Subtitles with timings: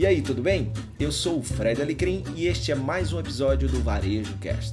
[0.00, 0.72] E aí, tudo bem?
[0.98, 4.72] Eu sou o Fred Alecrim e este é mais um episódio do Varejo Cast.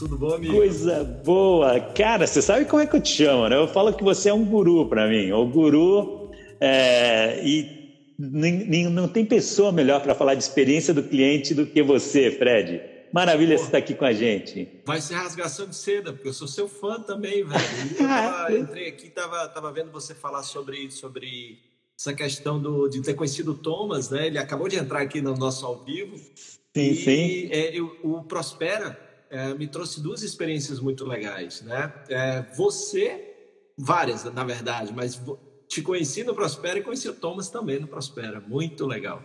[0.00, 0.52] Tudo bom, amigo?
[0.52, 1.78] Coisa boa!
[1.78, 3.54] Cara, você sabe como é que eu te chamo, né?
[3.54, 5.30] Eu falo que você é um guru para mim.
[5.30, 11.54] O guru é, e nem, não tem pessoa melhor para falar de experiência do cliente
[11.54, 12.97] do que você, Fred.
[13.12, 14.82] Maravilha Pô, você estar aqui com a gente.
[14.84, 17.62] Vai ser rasgação de seda, porque eu sou seu fã também, velho.
[17.98, 21.58] Eu tava, entrei aqui, tava, tava vendo você falar sobre, sobre
[21.98, 24.26] essa questão do, de ter conhecido o Thomas, né?
[24.26, 26.16] Ele acabou de entrar aqui no nosso ao vivo.
[26.16, 27.48] Sim, e, sim.
[27.50, 28.98] É, eu, o Prospera
[29.30, 31.92] é, me trouxe duas experiências muito legais, né?
[32.08, 33.34] É, você,
[33.76, 35.20] várias, na verdade, mas
[35.66, 38.40] te conheci no Prospera e conheci o Thomas também no Prospera.
[38.40, 39.22] Muito legal.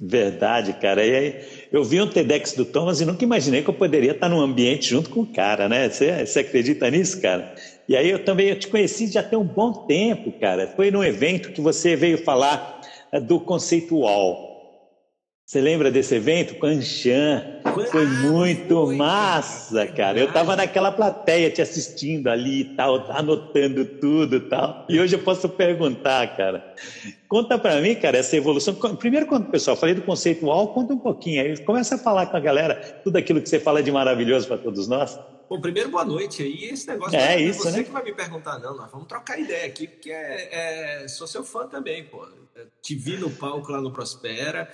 [0.00, 1.04] Verdade, cara.
[1.04, 4.28] E aí, eu vi um TEDx do Thomas e nunca imaginei que eu poderia estar
[4.28, 5.88] num ambiente junto com o cara, né?
[5.88, 7.54] Você, você acredita nisso, cara?
[7.86, 10.66] E aí eu também eu te conheci já tem um bom tempo, cara.
[10.74, 12.80] Foi num evento que você veio falar
[13.12, 14.51] eh, do conceitual.
[15.52, 17.60] Você lembra desse evento Anshan?
[17.90, 20.18] Foi muito massa, cara.
[20.18, 24.86] Eu tava naquela plateia te assistindo ali e tal, anotando tudo e tal.
[24.88, 26.74] E hoje eu posso perguntar, cara.
[27.28, 28.74] Conta para mim, cara, essa evolução.
[28.96, 31.58] Primeiro, quando pessoal, falei do conceitual, conta um pouquinho aí.
[31.58, 34.88] Começa a falar com a galera tudo aquilo que você fala de maravilhoso para todos
[34.88, 35.20] nós.
[35.50, 36.64] Bom, primeiro, boa noite aí.
[36.64, 37.84] Esse negócio é, é isso, você né?
[37.84, 38.74] que vai me perguntar, não.
[38.74, 42.26] Nós vamos trocar ideia aqui, porque é, é, sou seu fã também, pô.
[42.80, 44.66] Te vi no palco lá no Prospera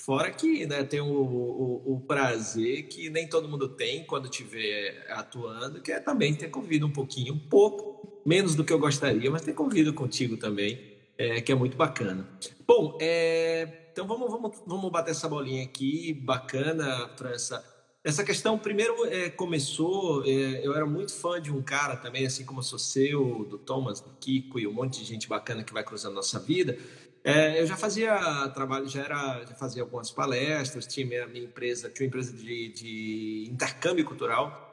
[0.00, 4.94] Fora que né, tem o, o, o, prazer que nem todo mundo tem quando vê
[5.10, 9.30] atuando, que é também ter convido um pouquinho, um pouco, menos do que eu gostaria,
[9.30, 12.26] mas ter convido contigo também, é, que é muito bacana.
[12.66, 17.76] Bom, é, então vamos, vamos, vamos bater essa bolinha aqui, bacana essa.
[18.04, 20.24] Essa questão, primeiro, é, começou.
[20.24, 23.58] É, eu era muito fã de um cara também, assim como eu sou seu, do
[23.58, 26.78] Thomas, do Kiko e um monte de gente bacana que vai cruzando nossa vida.
[27.24, 32.06] É, eu já fazia trabalho, já era, já fazia algumas palestras, tinha minha, empresa, tinha
[32.06, 34.70] uma empresa de, de intercâmbio cultural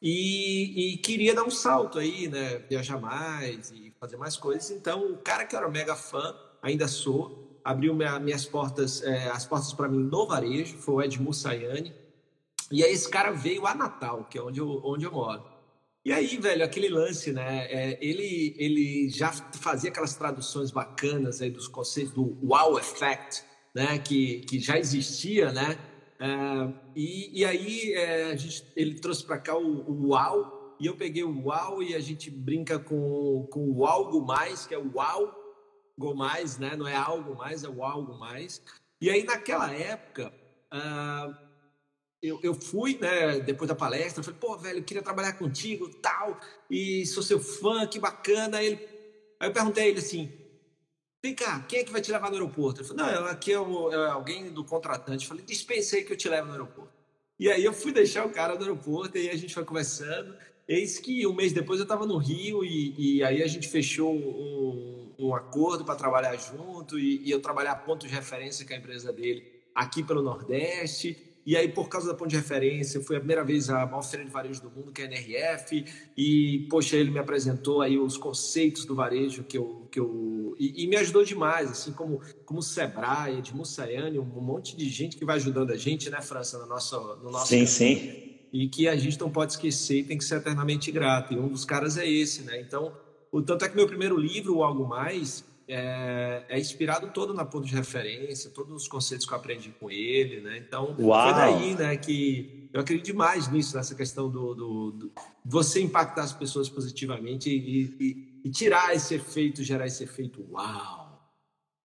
[0.00, 4.70] e, e, queria dar um salto aí, né, viajar mais e fazer mais coisas.
[4.70, 9.44] Então, o cara que era mega fã, ainda sou, abriu minha, minhas portas, é, as
[9.44, 11.92] portas para mim no varejo, foi o Edmur Sayane.
[12.70, 15.57] E aí esse cara veio a Natal, que é onde eu, onde eu moro.
[16.08, 17.66] E aí, velho, aquele lance, né?
[17.70, 23.98] É, ele, ele já fazia aquelas traduções bacanas aí dos conceitos do wow effect, né?
[23.98, 25.78] Que, que já existia, né?
[26.18, 26.26] É,
[26.96, 31.24] e, e aí é, gente, ele trouxe para cá o, o wow e eu peguei
[31.24, 35.30] o wow e a gente brinca com, com o algo mais, que é o wow
[35.98, 36.74] go mais, né?
[36.74, 38.62] Não é algo mais, é o algo mais.
[38.98, 40.32] E aí naquela época
[40.72, 41.47] uh,
[42.22, 46.38] eu, eu fui, né, depois da palestra, falei, pô, velho, eu queria trabalhar contigo, tal,
[46.68, 48.58] e sou seu fã, que bacana.
[48.58, 48.88] Aí, ele,
[49.38, 50.32] aí eu perguntei a ele assim,
[51.22, 52.80] vem cá, quem é que vai te levar no aeroporto?
[52.80, 55.24] Ele falou, não, aqui é, o, é alguém do contratante.
[55.24, 56.92] Eu falei, dispensei que eu te levo no aeroporto.
[57.38, 60.34] E aí eu fui deixar o cara no aeroporto, e aí a gente foi conversando.
[60.66, 64.12] Eis que um mês depois eu estava no Rio, e, e, aí a gente fechou
[64.12, 68.76] um, um acordo para trabalhar junto, e, e eu trabalhar ponto de referência com a
[68.76, 71.27] empresa dele aqui pelo Nordeste.
[71.48, 74.22] E aí, por causa da ponto de referência, foi a primeira vez a maior feira
[74.22, 75.82] de varejo do mundo, que é a NRF,
[76.14, 79.88] e, poxa, ele me apresentou aí os conceitos do varejo que eu...
[79.90, 84.24] Que eu e, e me ajudou demais, assim como, como o Sebrae, de Mussaiane, um
[84.24, 87.64] monte de gente que vai ajudando a gente, né, França, no nosso, no nosso Sim,
[87.64, 88.36] sim.
[88.52, 91.32] E que a gente não pode esquecer e tem que ser eternamente grato.
[91.32, 92.60] E um dos caras é esse, né?
[92.60, 92.92] Então,
[93.32, 97.44] o tanto é que meu primeiro livro, o Algo Mais, é, é, inspirado todo na
[97.44, 100.56] ponto de referência, todos os conceitos que eu aprendi com ele, né?
[100.56, 101.22] Então, Uau.
[101.24, 105.12] foi daí, né, que eu acredito demais nisso, nessa questão do, do, do
[105.44, 111.06] você impactar as pessoas positivamente e, e, e, tirar esse efeito, gerar esse efeito uau.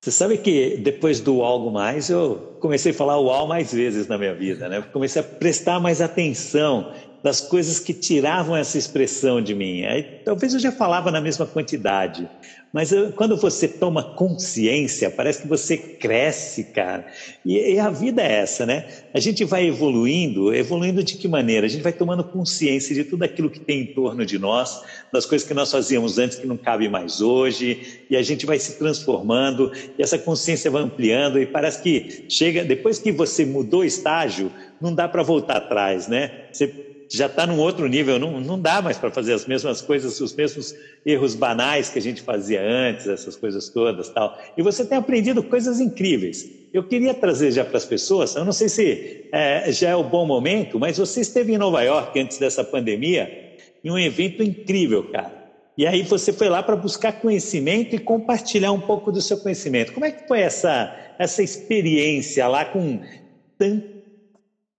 [0.02, 4.18] Você sabe que depois do algo mais, eu comecei a falar uau mais vezes na
[4.18, 4.82] minha vida, né?
[4.82, 9.86] Comecei a prestar mais atenção das coisas que tiravam essa expressão de mim.
[9.86, 12.30] Aí, talvez eu já falava na mesma quantidade,
[12.74, 17.06] mas eu, quando você toma consciência, parece que você cresce, cara.
[17.46, 18.88] E, e, a vida é essa, né?
[19.14, 21.66] A gente vai evoluindo, evoluindo de que maneira?
[21.66, 24.82] A gente vai tomando consciência de tudo aquilo que tem em torno de nós,
[25.14, 28.60] das coisas que nós fazíamos antes que não cabe mais hoje, e a gente vai
[28.60, 33.86] se transformando, e essa consciência vai ampliando, e parece que chega, depois que você mudou
[33.86, 34.52] estágio,
[34.82, 36.48] não dá para voltar atrás, né?
[36.52, 40.20] Você já está num outro nível, não, não dá mais para fazer as mesmas coisas,
[40.20, 44.38] os mesmos erros banais que a gente fazia antes, essas coisas todas tal.
[44.58, 46.50] E você tem aprendido coisas incríveis.
[46.74, 50.04] Eu queria trazer já para as pessoas, eu não sei se é, já é o
[50.04, 55.04] bom momento, mas você esteve em Nova York antes dessa pandemia, em um evento incrível,
[55.12, 55.44] cara.
[55.78, 59.92] E aí você foi lá para buscar conhecimento e compartilhar um pouco do seu conhecimento.
[59.92, 63.00] Como é que foi essa, essa experiência lá com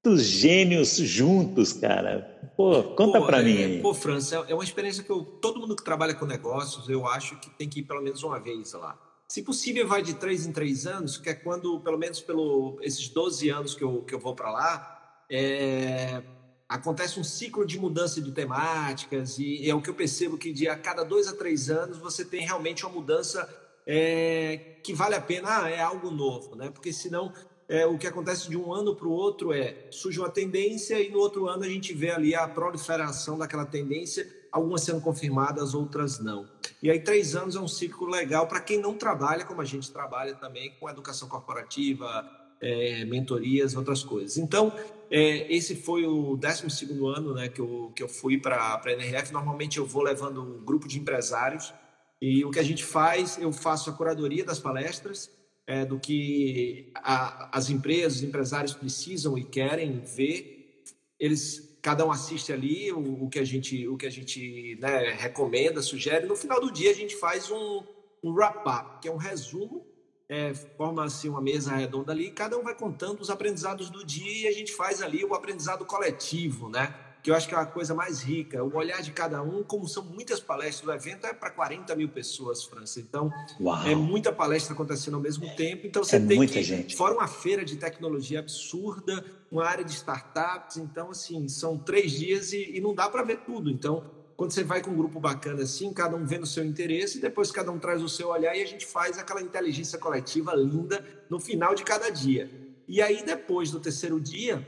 [0.05, 2.53] tantos gênios juntos, cara?
[2.55, 3.83] Pô, conta para mim é, aí.
[3.83, 7.41] Pô, França, é uma experiência que eu, todo mundo que trabalha com negócios, eu acho
[7.41, 9.01] que tem que ir pelo menos uma vez lá.
[9.27, 13.09] Se possível, vai de três em três anos, que é quando, pelo menos pelo esses
[13.09, 16.23] 12 anos que eu, que eu vou para lá, é,
[16.69, 20.69] acontece um ciclo de mudança de temáticas e é o que eu percebo que de
[20.69, 23.49] a cada dois a três anos você tem realmente uma mudança
[23.87, 26.71] é, que vale a pena, ah, é algo novo, né?
[26.71, 27.33] Porque senão
[27.69, 31.11] é, o que acontece de um ano para o outro é surge uma tendência e
[31.11, 36.19] no outro ano a gente vê ali a proliferação daquela tendência, algumas sendo confirmadas, outras
[36.19, 36.49] não.
[36.83, 39.91] E aí três anos é um ciclo legal para quem não trabalha como a gente
[39.91, 42.29] trabalha também com educação corporativa,
[42.61, 44.37] é, mentorias, outras coisas.
[44.39, 44.73] Então,
[45.11, 49.33] é, esse foi o 12 ano né, que, eu, que eu fui para a NRF.
[49.33, 51.73] Normalmente eu vou levando um grupo de empresários
[52.21, 55.31] e o que a gente faz, eu faço a curadoria das palestras,
[55.67, 60.83] é, do que a, as empresas, os empresários precisam e querem ver.
[61.19, 65.13] Eles, cada um assiste ali o, o que a gente, o que a gente né,
[65.13, 66.27] recomenda, sugere.
[66.27, 67.83] No final do dia a gente faz um,
[68.23, 69.87] um wrap-up, que é um resumo
[70.29, 74.49] é, forma-se uma mesa redonda ali, cada um vai contando os aprendizados do dia e
[74.49, 76.95] a gente faz ali o aprendizado coletivo, né?
[77.25, 79.89] Que eu acho que é a coisa mais rica, o olhar de cada um, como
[79.89, 83.01] são muitas palestras do evento, é para 40 mil pessoas, França.
[83.01, 83.83] Então, Uau.
[83.87, 85.87] é muita palestra acontecendo ao mesmo tempo.
[85.87, 86.63] Então, você é tem muita que.
[86.63, 86.95] Gente.
[86.95, 90.77] Fora uma feira de tecnologia absurda, uma área de startups.
[90.77, 93.71] Então, assim, são três dias e, e não dá para ver tudo.
[93.71, 94.05] Então,
[94.37, 97.51] quando você vai com um grupo bacana assim, cada um vendo o seu interesse, depois
[97.51, 101.41] cada um traz o seu olhar e a gente faz aquela inteligência coletiva linda no
[101.41, 102.51] final de cada dia.
[102.87, 104.67] E aí, depois do terceiro dia,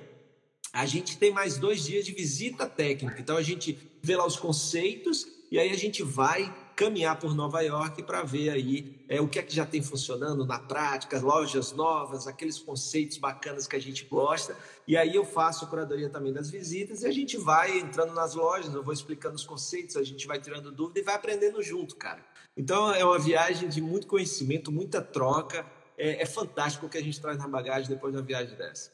[0.76, 3.19] a gente tem mais dois dias de visita técnica.
[3.19, 7.62] Então, a gente vê lá os conceitos e aí a gente vai caminhar por Nova
[7.62, 11.73] York para ver aí é, o que é que já tem funcionando na prática, lojas
[11.73, 14.55] novas, aqueles conceitos bacanas que a gente gosta.
[14.87, 18.34] E aí eu faço a curadoria também das visitas e a gente vai entrando nas
[18.34, 21.96] lojas, eu vou explicando os conceitos, a gente vai tirando dúvida e vai aprendendo junto,
[21.96, 22.23] cara.
[22.55, 25.64] Então é uma viagem de muito conhecimento, muita troca.
[25.96, 28.90] É, é fantástico o que a gente traz na bagagem depois de uma viagem dessa.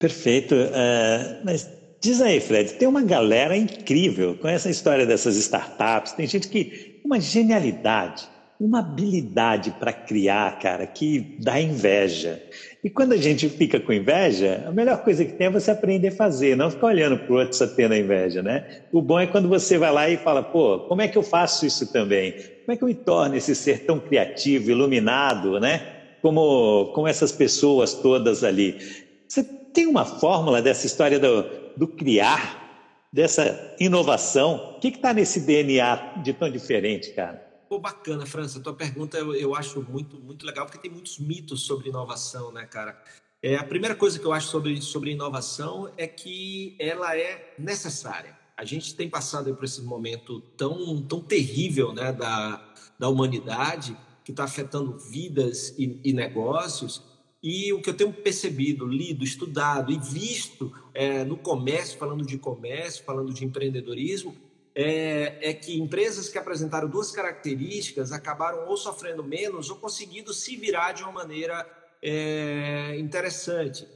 [0.00, 0.54] Perfeito.
[0.54, 6.12] Uh, mas Diz aí, Fred, tem uma galera incrível com essa história dessas startups.
[6.12, 6.98] Tem gente que.
[7.04, 12.40] Uma genialidade, uma habilidade para criar, cara, que dá inveja.
[12.84, 16.08] E quando a gente fica com inveja, a melhor coisa que tem é você aprender
[16.08, 18.82] a fazer, não ficar olhando para o outro só tendo a inveja, né?
[18.92, 21.66] O bom é quando você vai lá e fala, pô, como é que eu faço
[21.66, 22.32] isso também?
[22.32, 25.82] Como é que eu me torno esse ser tão criativo, iluminado, né?
[26.22, 28.78] Como, como essas pessoas todas ali.
[29.26, 29.42] Você
[29.72, 31.42] tem uma fórmula dessa história do,
[31.76, 34.76] do criar, dessa inovação?
[34.76, 37.50] O que está nesse DNA de tão diferente, cara?
[37.68, 38.58] Pô, bacana, França.
[38.58, 42.50] A tua pergunta eu, eu acho muito, muito legal, porque tem muitos mitos sobre inovação,
[42.52, 43.00] né, cara?
[43.42, 48.36] É, a primeira coisa que eu acho sobre, sobre inovação é que ela é necessária.
[48.56, 52.62] A gente tem passado por esse momento tão, tão terrível né, da,
[52.98, 57.02] da humanidade, que está afetando vidas e, e negócios,
[57.42, 62.36] e o que eu tenho percebido, lido, estudado e visto é, no comércio, falando de
[62.36, 64.36] comércio, falando de empreendedorismo,
[64.74, 70.56] é, é, que empresas que apresentaram duas características acabaram ou sofrendo menos ou conseguindo se
[70.56, 71.66] virar de uma maneira
[72.02, 73.86] é, interessante.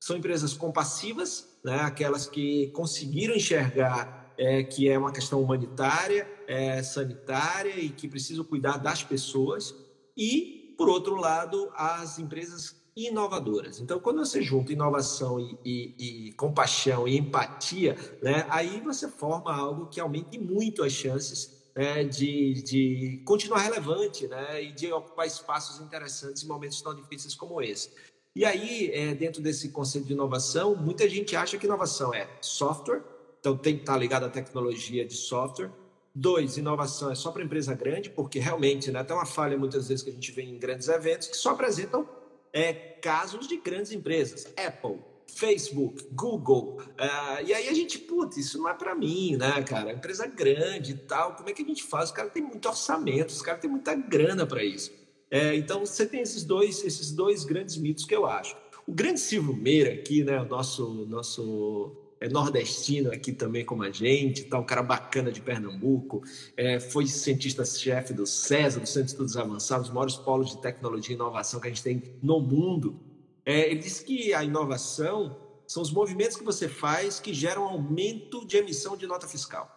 [0.00, 6.82] São empresas compassivas, né, aquelas que conseguiram enxergar é, que é uma questão humanitária, é,
[6.82, 9.74] sanitária e que precisam cuidar das pessoas,
[10.16, 13.80] e, por outro lado, as empresas inovadoras.
[13.80, 15.94] Então, quando você junta inovação e, e,
[16.28, 22.04] e, compaixão e empatia, né, aí você forma algo que aumente muito as chances né,
[22.04, 27.60] de, de continuar relevante né, e de ocupar espaços interessantes em momentos tão difíceis como
[27.60, 27.90] esse.
[28.36, 33.02] E aí, é, dentro desse conceito de inovação, muita gente acha que inovação é software,
[33.40, 35.70] então tem que estar ligado à tecnologia de software.
[36.14, 40.02] Dois, inovação é só para empresa grande, porque realmente né, tem uma falha muitas vezes
[40.02, 42.08] que a gente vê em grandes eventos que só apresentam
[42.54, 48.56] é, casos de grandes empresas, Apple, Facebook, Google, uh, e aí a gente, putz, isso
[48.58, 49.92] não é para mim, né, cara?
[49.92, 52.10] Empresa grande e tal, como é que a gente faz?
[52.10, 54.92] Os caras têm muito orçamento, os caras têm muita grana para isso.
[55.28, 58.56] É, então você tem esses dois, esses dois grandes mitos que eu acho.
[58.86, 63.90] O grande Silvio Meira aqui, né, o nosso, nosso é nordestino aqui também como a
[63.90, 66.22] gente, tá um cara bacana de Pernambuco,
[66.56, 71.12] é, foi cientista-chefe do CESA, do Centro de Estudos Avançados, os maiores polos de tecnologia
[71.12, 72.98] e inovação que a gente tem no mundo.
[73.44, 78.46] É, ele disse que a inovação são os movimentos que você faz que geram aumento
[78.46, 79.70] de emissão de nota fiscal.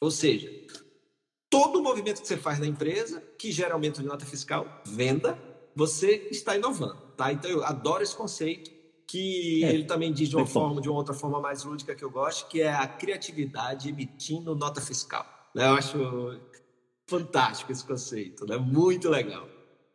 [0.00, 0.48] Ou seja,
[1.50, 5.36] todo movimento que você faz na empresa, que gera aumento de nota fiscal, venda,
[5.74, 7.32] você está inovando, tá?
[7.32, 8.70] Então eu adoro esse conceito
[9.10, 12.04] que é, ele também diz de uma forma, de uma outra forma mais lúdica que
[12.04, 15.26] eu gosto, que é a criatividade emitindo nota fiscal.
[15.52, 15.66] Né?
[15.66, 16.40] Eu acho
[17.08, 18.56] fantástico esse conceito, né?
[18.56, 19.48] Muito legal.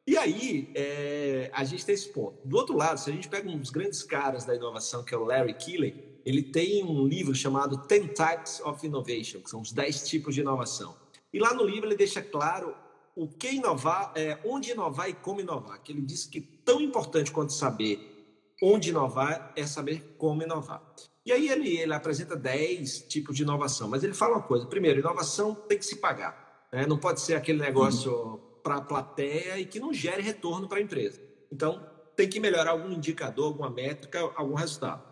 [0.06, 2.46] E aí, é, a gente tem esse ponto.
[2.46, 5.18] Do outro lado, se a gente pega um dos grandes caras da inovação, que é
[5.18, 9.72] o Larry Keeley, ele tem um livro chamado Ten Types of Innovation, que são os
[9.72, 10.94] 10 tipos de inovação.
[11.32, 12.76] E lá no livro ele deixa claro
[13.16, 15.82] o que inovar, é, onde inovar e como inovar.
[15.82, 18.15] Que ele diz que tão importante quanto saber
[18.62, 20.82] onde inovar é saber como inovar.
[21.26, 24.66] E aí ele, ele apresenta 10 tipos de inovação, mas ele fala uma coisa.
[24.68, 26.68] Primeiro, inovação tem que se pagar.
[26.72, 26.86] Né?
[26.86, 28.40] Não pode ser aquele negócio uhum.
[28.64, 31.22] para a plateia e que não gere retorno para a empresa.
[31.52, 31.84] Então,
[32.16, 35.04] tem que melhorar algum indicador, alguma métrica, algum resultado.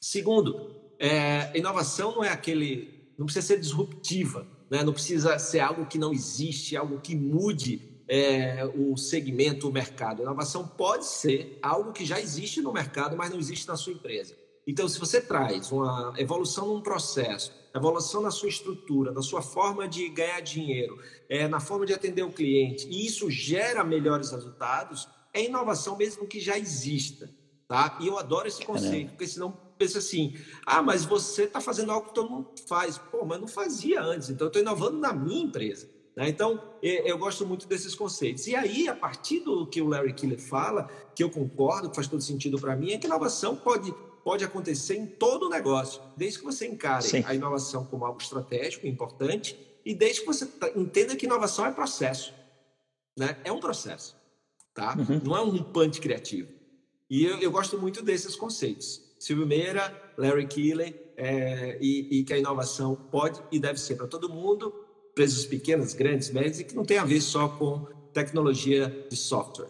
[0.00, 4.82] Segundo, é, inovação não é aquele, não precisa ser disruptiva né?
[4.82, 10.20] não precisa ser algo que não existe, algo que mude é, o segmento, o mercado.
[10.20, 13.92] A inovação pode ser algo que já existe no mercado, mas não existe na sua
[13.92, 14.34] empresa.
[14.66, 19.88] Então, se você traz uma evolução num processo, evolução na sua estrutura, na sua forma
[19.88, 20.98] de ganhar dinheiro,
[21.28, 26.26] é, na forma de atender o cliente, e isso gera melhores resultados, é inovação mesmo
[26.26, 27.30] que já exista.
[27.66, 27.98] Tá?
[28.00, 30.34] E eu adoro esse conceito, porque senão pensa assim:
[30.66, 32.98] ah, mas você está fazendo algo que todo mundo faz.
[32.98, 35.88] Pô, mas não fazia antes, então eu estou inovando na minha empresa.
[36.18, 36.28] Né?
[36.28, 38.48] Então, eu gosto muito desses conceitos.
[38.48, 42.08] E aí, a partir do que o Larry Killer fala, que eu concordo, que faz
[42.08, 43.94] todo sentido para mim, é que a inovação pode,
[44.24, 47.22] pode acontecer em todo o negócio, desde que você encare Sim.
[47.24, 52.34] a inovação como algo estratégico, importante, e desde que você entenda que inovação é processo.
[53.16, 53.36] Né?
[53.44, 54.16] É um processo,
[54.74, 54.96] tá?
[54.98, 55.20] Uhum.
[55.22, 56.48] Não é um punch criativo.
[57.08, 59.00] E eu, eu gosto muito desses conceitos.
[59.20, 64.08] Silvio Meira, Larry Keeley, é, e, e, que a inovação pode e deve ser para
[64.08, 64.87] todo mundo,
[65.18, 69.68] empresas pequenas, grandes, médias, e que não tem a ver só com tecnologia de software.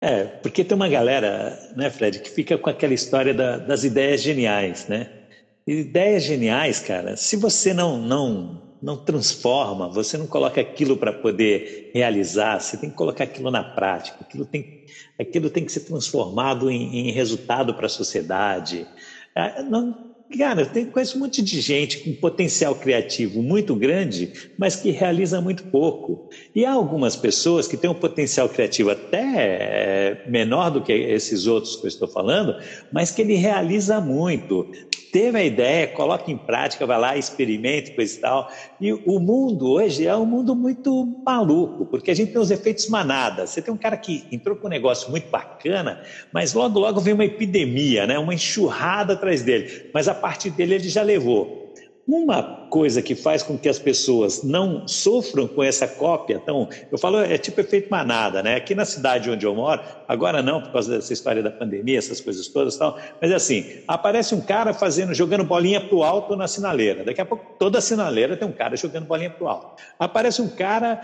[0.00, 4.20] É, porque tem uma galera, né, Fred, que fica com aquela história da, das ideias
[4.20, 5.20] geniais, né?
[5.64, 11.92] ideias geniais, cara, se você não, não, não transforma, você não coloca aquilo para poder
[11.94, 14.84] realizar, você tem que colocar aquilo na prática, aquilo tem,
[15.20, 18.88] aquilo tem que ser transformado em, em resultado para a sociedade.
[19.36, 24.76] Ah, não, Cara, eu conheço um monte de gente com potencial criativo muito grande, mas
[24.76, 26.28] que realiza muito pouco.
[26.54, 31.46] E há algumas pessoas que têm um potencial criativo até eh, menor do que esses
[31.46, 32.54] outros que eu estou falando,
[32.90, 34.70] mas que ele realiza muito
[35.12, 38.50] teve a ideia, coloca em prática, vai lá, experimente, coisa e tal.
[38.80, 42.88] E o mundo hoje é um mundo muito maluco, porque a gente tem os efeitos
[42.88, 43.46] manada.
[43.46, 46.02] Você tem um cara que entrou com um negócio muito bacana,
[46.32, 48.18] mas logo, logo vem uma epidemia, né?
[48.18, 49.90] uma enxurrada atrás dele.
[49.92, 51.70] Mas a partir dele ele já levou.
[52.08, 56.96] Uma coisa que faz com que as pessoas não sofram com essa cópia, então, eu
[56.96, 58.54] falo, é tipo efeito manada, né?
[58.54, 62.18] Aqui na cidade onde eu moro, agora não, por causa dessa história da pandemia, essas
[62.18, 66.34] coisas todas tal, mas é assim, aparece um cara fazendo, jogando bolinha para o alto
[66.34, 67.04] na sinaleira.
[67.04, 69.82] Daqui a pouco, toda a sinaleira tem um cara jogando bolinha para o alto.
[69.98, 71.02] Aparece um cara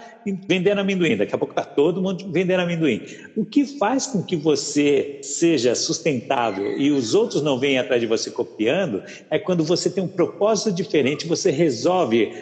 [0.49, 3.03] vendendo amendoim, daqui a pouco está todo mundo vendendo amendoim.
[3.37, 8.07] O que faz com que você seja sustentável e os outros não venham atrás de
[8.07, 12.33] você copiando é quando você tem um propósito diferente, você resolve,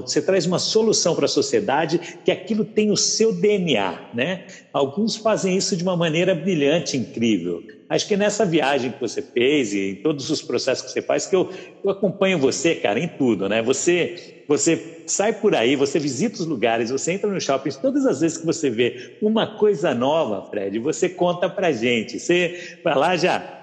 [0.00, 4.46] você traz uma solução para a sociedade que aquilo tem o seu DNA, né?
[4.72, 7.62] Alguns fazem isso de uma maneira brilhante, incrível.
[7.88, 11.26] Acho que nessa viagem que você fez e em todos os processos que você faz,
[11.26, 11.50] que eu,
[11.84, 13.60] eu acompanho você, cara, em tudo, né?
[13.62, 18.20] Você, você sai por aí, você visita os lugares, você entra no shopping, todas as
[18.20, 22.18] vezes que você vê uma coisa nova, Fred, você conta pra gente.
[22.18, 23.59] Você vai lá já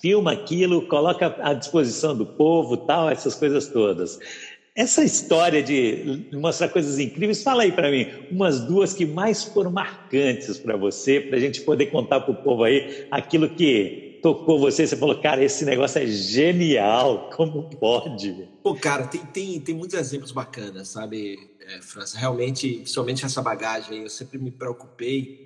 [0.00, 4.18] filma aquilo, coloca à disposição do povo, tal, essas coisas todas.
[4.74, 9.70] Essa história de mostrar coisas incríveis, fala aí para mim, umas duas que mais foram
[9.70, 14.58] marcantes para você, para a gente poder contar para o povo aí aquilo que tocou
[14.58, 14.86] você.
[14.86, 18.48] Você falou, cara, esse negócio é genial, como pode?
[18.62, 22.18] Pô, cara, tem, tem, tem muitos exemplos bacanas, sabe, é, França?
[22.18, 25.45] Realmente, principalmente essa bagagem, eu sempre me preocupei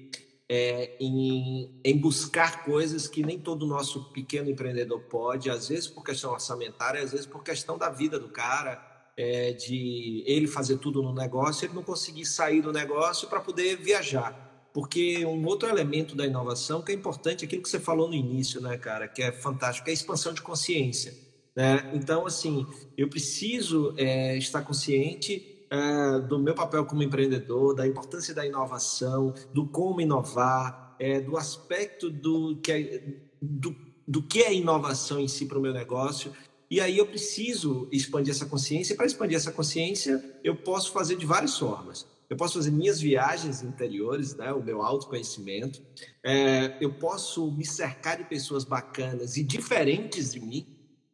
[0.53, 6.03] é, em, em, buscar coisas que nem todo nosso pequeno empreendedor pode, às vezes por
[6.03, 8.85] questão orçamentária, às vezes por questão da vida do cara,
[9.17, 13.77] é, de ele fazer tudo no negócio, ele não conseguir sair do negócio para poder
[13.77, 14.69] viajar.
[14.75, 18.61] Porque um outro elemento da inovação que é importante, aquilo que você falou no início,
[18.61, 21.15] né, cara, que é fantástico, é a expansão de consciência.
[21.55, 21.93] Né?
[21.95, 22.67] Então, assim,
[22.97, 29.33] eu preciso é, estar consciente é, do meu papel como empreendedor, da importância da inovação,
[29.55, 33.03] do como inovar, é, do aspecto do que é,
[33.41, 33.75] do,
[34.07, 36.33] do que é inovação em si para o meu negócio.
[36.69, 38.97] E aí eu preciso expandir essa consciência.
[38.97, 42.07] Para expandir essa consciência, eu posso fazer de várias formas.
[42.29, 44.53] Eu posso fazer minhas viagens interiores, né?
[44.53, 45.83] o meu autoconhecimento.
[46.23, 50.67] É, eu posso me cercar de pessoas bacanas e diferentes de mim,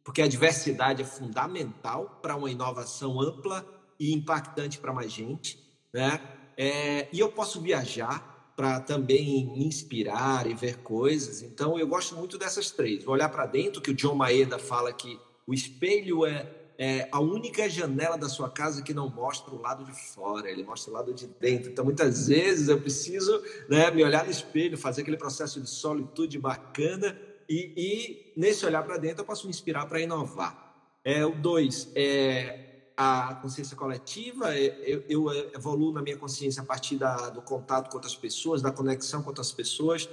[0.05, 5.59] porque a diversidade é fundamental para uma inovação ampla e impactante para mais gente.
[5.93, 6.21] Né?
[6.57, 11.43] É, e eu posso viajar para também me inspirar e ver coisas.
[11.43, 13.05] Então, eu gosto muito dessas três.
[13.05, 17.21] Vou olhar para dentro, que o John Maeda fala que o espelho é, é, a
[17.21, 20.95] única janela da sua casa que não mostra o lado de fora, ele mostra o
[20.95, 21.71] lado de dentro.
[21.71, 26.39] Então, muitas vezes eu preciso né, me olhar no espelho, fazer aquele processo de solitude
[26.39, 30.65] bacana e, e nesse olhar para dentro eu posso me inspirar para inovar.
[31.05, 32.66] É, o dois é
[32.97, 37.91] a consciência coletiva, é, eu, eu evoluo na minha consciência a partir da, do contato
[37.91, 40.09] com outras pessoas, da conexão com outras pessoas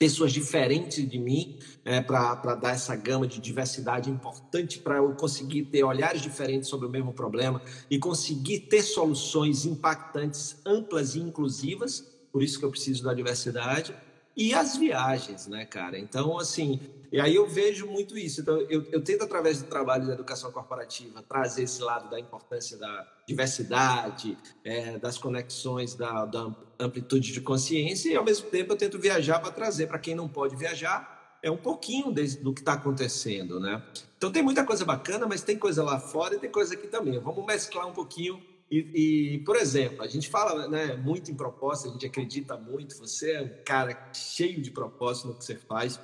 [0.00, 5.66] pessoas diferentes de mim, é, para dar essa gama de diversidade importante para eu conseguir
[5.66, 12.02] ter olhares diferentes sobre o mesmo problema e conseguir ter soluções impactantes, amplas e inclusivas.
[12.32, 13.94] Por isso que eu preciso da diversidade.
[14.34, 15.98] E as viagens, né, cara?
[15.98, 16.80] Então, assim,
[17.12, 18.40] e aí eu vejo muito isso.
[18.40, 22.76] Então, eu, eu tento, através do trabalho da educação corporativa, trazer esse lado da importância
[22.76, 28.76] da diversidade, é, das conexões, da, da amplitude de consciência, e ao mesmo tempo eu
[28.76, 32.74] tento viajar para trazer para quem não pode viajar é um pouquinho do que está
[32.74, 33.82] acontecendo, né?
[34.18, 37.18] Então tem muita coisa bacana, mas tem coisa lá fora e tem coisa aqui também.
[37.18, 38.38] Vamos mesclar um pouquinho
[38.70, 42.96] e, e, por exemplo, a gente fala né, muito em propósito, a gente acredita muito.
[42.98, 45.98] Você é um cara cheio de propósito no que você faz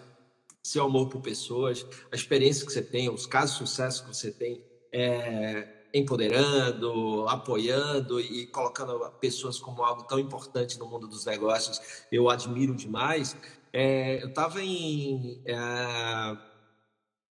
[0.66, 4.32] seu amor por pessoas, a experiência que você tem, os casos de sucesso que você
[4.32, 11.80] tem, é, empoderando, apoiando e colocando pessoas como algo tão importante no mundo dos negócios,
[12.11, 13.37] eu admiro demais.
[13.73, 15.56] É, eu estava em é,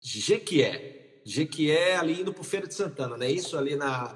[0.02, 3.30] Jequié, Jequié ali indo para Feira de Santana, né?
[3.30, 4.16] Isso ali na...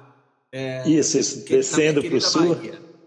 [0.50, 2.54] É, isso, isso, descendo para o sul.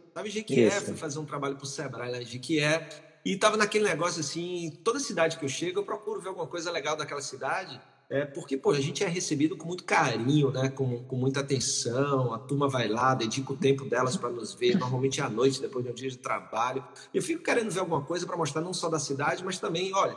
[0.07, 2.87] Estava em Jequié, fui fazer um trabalho para o Sebrae lá em Jequié,
[3.25, 6.71] e tava naquele negócio assim, toda cidade que eu chego, eu procuro ver alguma coisa
[6.71, 10.69] legal daquela cidade, é, porque, pô, a gente é recebido com muito carinho, né?
[10.69, 14.77] Com, com muita atenção, a turma vai lá, dedica o tempo delas para nos ver,
[14.77, 16.85] normalmente é à noite, depois de um dia de trabalho.
[17.11, 20.15] Eu fico querendo ver alguma coisa para mostrar não só da cidade, mas também, olha,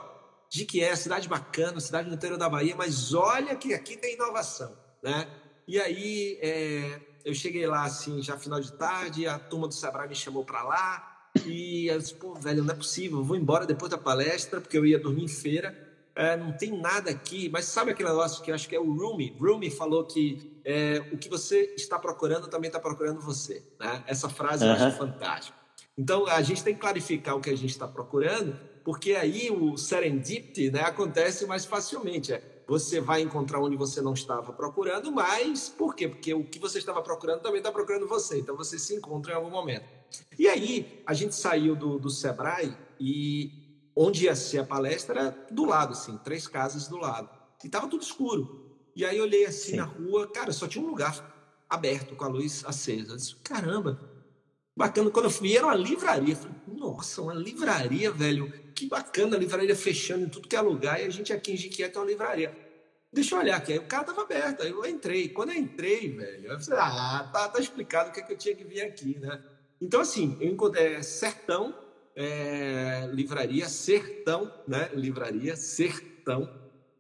[0.51, 4.15] de que é cidade bacana, cidade no interior da Bahia, mas olha que aqui tem
[4.15, 5.27] inovação, né?
[5.67, 10.09] E aí, é, eu cheguei lá, assim, já final de tarde, a turma do Sebrae
[10.09, 11.18] me chamou para lá,
[11.49, 14.87] e eu disse, pô, velho, não é possível, vou embora depois da palestra, porque eu
[14.87, 15.87] ia dormir em feira.
[16.15, 18.93] É, não tem nada aqui, mas sabe aquele negócio que eu acho que é o
[18.93, 19.37] Rumi?
[19.39, 23.63] Rumi falou que é, o que você está procurando também está procurando você.
[23.79, 24.03] Né?
[24.07, 24.71] Essa frase uhum.
[24.71, 25.57] eu acho fantástica.
[25.97, 29.77] Então, a gente tem que clarificar o que a gente está procurando, porque aí o
[29.77, 32.33] serendipity né, acontece mais facilmente.
[32.33, 36.07] É, você vai encontrar onde você não estava procurando, mas por quê?
[36.07, 38.39] Porque o que você estava procurando também está procurando você.
[38.39, 39.98] Então, você se encontra em algum momento.
[40.39, 43.51] E aí, a gente saiu do, do Sebrae e
[43.95, 47.29] onde ia ser a palestra era do lado, assim, três casas do lado.
[47.63, 48.79] E estava tudo escuro.
[48.95, 49.77] E aí, olhei assim Sim.
[49.77, 51.37] na rua, cara, só tinha um lugar
[51.69, 53.13] aberto com a luz acesa.
[53.13, 53.99] Eu disse, caramba,
[54.77, 55.11] bacana.
[55.11, 56.37] Quando eu fui, era uma livraria.
[56.37, 58.53] falei, nossa, uma livraria, velho.
[58.75, 61.01] Que bacana, a livraria fechando em tudo que é lugar.
[61.01, 62.57] E a gente aqui em Jiquié tem uma livraria.
[63.13, 63.73] Deixa eu olhar aqui.
[63.73, 64.63] Aí o cara tava aberto.
[64.63, 65.29] Aí eu entrei.
[65.29, 68.39] Quando eu entrei, velho, eu falei, ah, tá, tá explicado o que, é que eu
[68.39, 69.43] tinha que vir aqui, né?
[69.81, 71.75] Então, assim, eu encontrei é, Sertão,
[72.15, 74.91] é, livraria Sertão, né?
[74.95, 76.53] Livraria Sertão.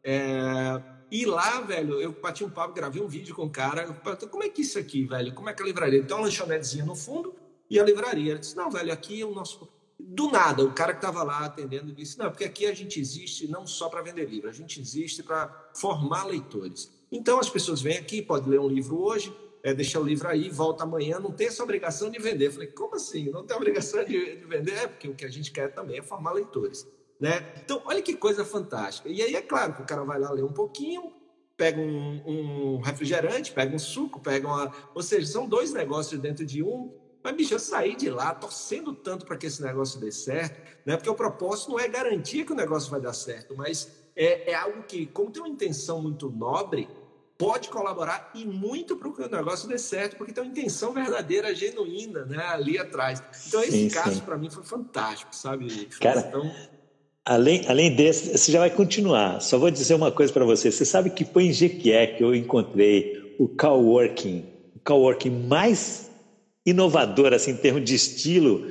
[0.02, 3.82] É, e lá, velho, eu bati um papo, gravei um vídeo com o cara.
[3.82, 5.34] Eu como é que isso aqui, velho?
[5.34, 5.98] Como é que é a livraria?
[5.98, 7.34] Então, uma lanchonetezinha no fundo
[7.68, 8.32] e a livraria.
[8.32, 9.68] Ele disse, não, velho, aqui é o nosso...
[10.00, 13.48] Do nada, o cara que estava lá atendendo disse, não, porque aqui a gente existe
[13.48, 16.88] não só para vender livro, a gente existe para formar leitores.
[17.10, 20.48] Então, as pessoas vêm aqui, podem ler um livro hoje, é, deixa o livro aí,
[20.48, 22.46] volta amanhã, não tem essa obrigação de vender.
[22.46, 23.30] Eu falei, como assim?
[23.30, 24.72] Não tem obrigação de, de, vender?
[24.72, 26.86] É, porque o que a gente quer também é formar leitores.
[27.20, 27.52] Né?
[27.64, 29.08] Então, olha que coisa fantástica.
[29.08, 31.12] E aí é claro que o cara vai lá ler um pouquinho,
[31.56, 34.72] pega um, um refrigerante, pega um suco, pega uma.
[34.94, 36.94] Ou seja, são dois negócios dentro de um.
[37.22, 40.96] Mas, bicho, eu saí de lá torcendo tanto para que esse negócio dê certo, né?
[40.96, 44.54] porque o propósito não é garantir que o negócio vai dar certo, mas é, é
[44.54, 46.88] algo que, como tem uma intenção muito nobre,
[47.38, 51.55] pode colaborar e muito para que o negócio dê certo, porque tem uma intenção verdadeira,
[51.55, 53.22] genuína, né, ali atrás.
[53.46, 55.87] Então, esse sim, caso para mim foi fantástico, sabe?
[56.01, 56.51] Cara, então...
[57.24, 59.40] além, além desse, você já vai continuar.
[59.40, 60.72] Só vou dizer uma coisa para você.
[60.72, 66.11] Você sabe que foi em Jequié que eu encontrei o coworking, o coworking mais
[66.66, 68.66] inovador, assim, em termos de estilo,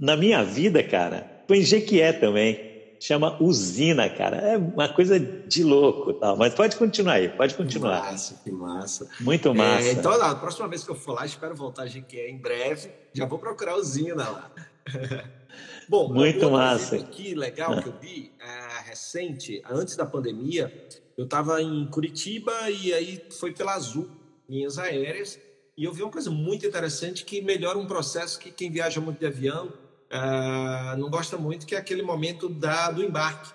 [0.00, 1.44] na minha vida, cara.
[1.46, 2.69] Foi em Jequié também.
[3.00, 4.36] Chama Usina, cara.
[4.36, 6.36] É uma coisa de louco, tal.
[6.36, 8.02] Mas pode continuar aí, pode continuar.
[8.02, 9.10] Que massa, que massa.
[9.20, 9.88] Muito é, massa.
[9.88, 12.90] É, então, a próxima vez que eu for lá, espero voltar a GQE em breve.
[13.14, 14.52] Já vou procurar Usina lá.
[15.88, 16.96] Bom, muito massa.
[16.96, 20.72] aqui legal que eu vi é, recente, antes da pandemia,
[21.16, 24.08] eu estava em Curitiba e aí foi pela Azul,
[24.48, 25.40] linhas aéreas,
[25.76, 29.18] e eu vi uma coisa muito interessante que melhora um processo que quem viaja muito
[29.18, 29.72] de avião
[30.12, 33.52] uh, não gosta muito, que é aquele momento da, do embarque.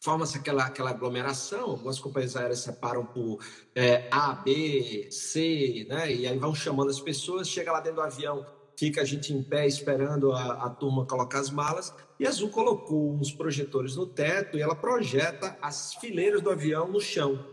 [0.00, 6.12] Forma-se aquela, aquela aglomeração, algumas companhias aéreas separam por é, A, B, C, né?
[6.12, 8.46] e aí vão chamando as pessoas, chega lá dentro do avião,
[8.78, 12.50] fica a gente em pé esperando a, a turma colocar as malas, e a Azul
[12.50, 17.44] colocou uns projetores no teto e ela projeta as fileiras do avião no chão.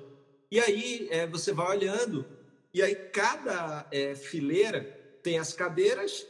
[0.52, 2.24] E aí é, você vai olhando,
[2.72, 4.82] e aí cada é, fileira
[5.24, 6.28] tem as cadeiras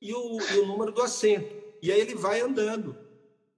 [0.00, 1.54] e o, e o número do assento.
[1.82, 2.96] E aí ele vai andando.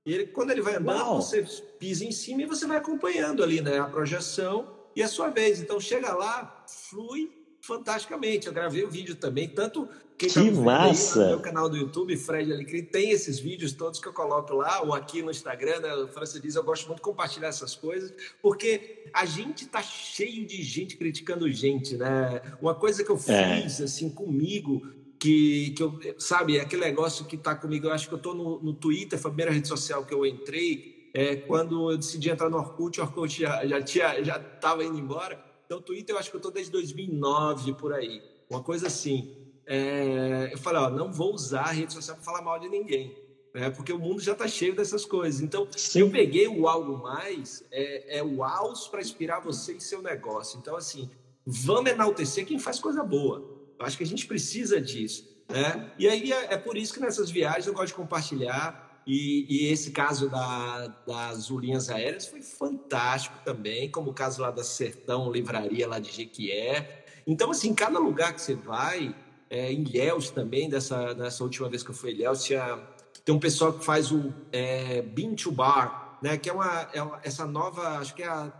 [0.04, 1.22] E ele, quando ele vai andando, Uau.
[1.22, 1.42] você
[1.78, 5.60] pisa em cima e você vai acompanhando ali né, a projeção e a sua vez.
[5.60, 8.46] Então chega lá, flui fantasticamente.
[8.46, 11.20] Eu gravei o vídeo também, tanto quem que tá massa!
[11.20, 14.82] no meu canal do YouTube, Fred Alecrim, tem esses vídeos todos que eu coloco lá,
[14.82, 15.94] ou aqui no Instagram, né?
[15.94, 20.44] o França diz, eu gosto muito de compartilhar essas coisas, porque a gente tá cheio
[20.44, 22.42] de gente criticando gente, né?
[22.60, 23.62] Uma coisa que eu é.
[23.62, 23.84] fiz, é.
[23.84, 24.82] assim, comigo,
[25.18, 28.62] que, que eu, sabe, aquele negócio que está comigo, eu acho que eu estou no,
[28.62, 32.48] no Twitter, foi a primeira rede social que eu entrei, é, quando eu decidi entrar
[32.48, 36.30] no Orkut, o Orkut já, já tinha, já estava indo embora, então Twitter eu acho
[36.30, 39.36] que eu estou desde 2009, por aí, uma coisa assim.
[39.66, 43.14] É, eu falei, ó, não vou usar a rede social para falar mal de ninguém,
[43.54, 45.40] né, porque o mundo já está cheio dessas coisas.
[45.40, 46.00] Então, Sim.
[46.00, 50.58] eu peguei o algo mais, é, é o AUS para inspirar você em seu negócio.
[50.58, 51.10] Então, assim,
[51.44, 53.57] vamos enaltecer quem faz coisa boa.
[53.80, 55.28] Acho que a gente precisa disso.
[55.48, 55.90] Né?
[55.98, 58.86] E aí é, é por isso que nessas viagens eu gosto de compartilhar.
[59.06, 64.50] E, e, esse caso da, das linhas aéreas foi fantástico também, como o caso lá
[64.50, 67.06] da Sertão Livraria, lá de Jequié.
[67.26, 69.16] Então, assim, cada lugar que você vai,
[69.48, 72.86] é, em Ilhéus também, dessa, dessa última vez que eu fui em Ilhéus, tinha,
[73.24, 77.02] tem um pessoal que faz o é, Bean to Bar, né, que é uma, é
[77.02, 78.52] uma, essa nova, acho que é a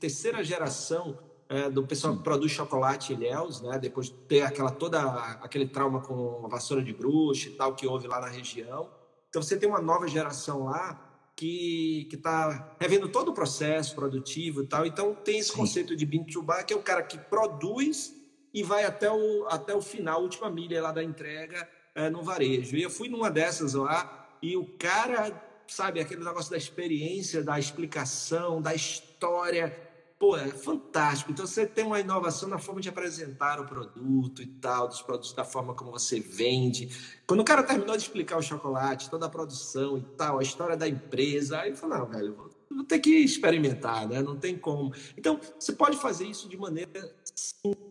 [0.00, 1.16] terceira geração
[1.52, 3.78] é, do pessoal que produz chocolate Ilhéus, né?
[3.78, 5.02] Depois de ter aquela toda
[5.42, 8.88] aquele trauma com a vassoura de bruxa e tal que houve lá na região.
[9.28, 14.62] Então você tem uma nova geração lá que que está revendo todo o processo produtivo
[14.62, 14.86] e tal.
[14.86, 15.58] Então tem esse Sim.
[15.58, 18.14] conceito de bin to bar, que é o cara que produz
[18.54, 22.22] e vai até o até o final, a última milha lá da entrega é, no
[22.22, 22.76] varejo.
[22.76, 25.30] E eu fui numa dessas lá e o cara,
[25.68, 29.91] sabe, aquele negócio da experiência, da explicação, da história
[30.22, 31.32] pô, é fantástico.
[31.32, 35.32] Então você tem uma inovação na forma de apresentar o produto e tal, dos produtos,
[35.32, 36.88] da forma como você vende.
[37.26, 40.76] Quando o cara terminou de explicar o chocolate, toda a produção e tal, a história
[40.76, 44.22] da empresa, aí eu falei, não, velho, vou, vou ter que experimentar, né?
[44.22, 44.94] Não tem como.
[45.16, 47.82] Então, você pode fazer isso de maneira simples.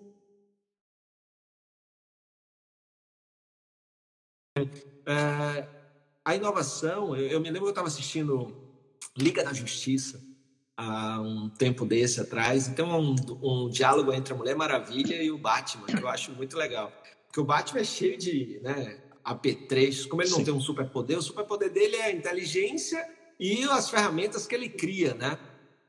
[5.05, 5.67] É,
[6.23, 8.55] a inovação, eu, eu me lembro que eu estava assistindo
[9.17, 10.30] Liga da Justiça,
[10.75, 12.67] há um tempo desse atrás.
[12.67, 16.31] Então, é um, um diálogo entre a Mulher Maravilha e o Batman, que eu acho
[16.31, 16.91] muito legal.
[17.27, 20.05] Porque o Batman é cheio de né, apetrechos.
[20.05, 20.45] Como ele não Sim.
[20.45, 23.07] tem um superpoder, o superpoder dele é a inteligência
[23.39, 25.37] e as ferramentas que ele cria, né?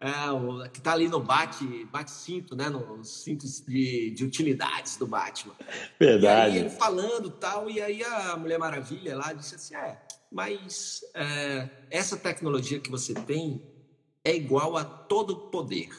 [0.01, 2.68] É, o, que está ali no bate, bate cinto, né?
[2.68, 5.55] No cinto de, de utilidades do Batman.
[5.99, 6.57] Verdade.
[6.57, 11.03] E aí ele falando tal, e aí a Mulher Maravilha lá disse assim: é, mas
[11.14, 13.62] é, essa tecnologia que você tem
[14.25, 15.91] é igual a todo poder.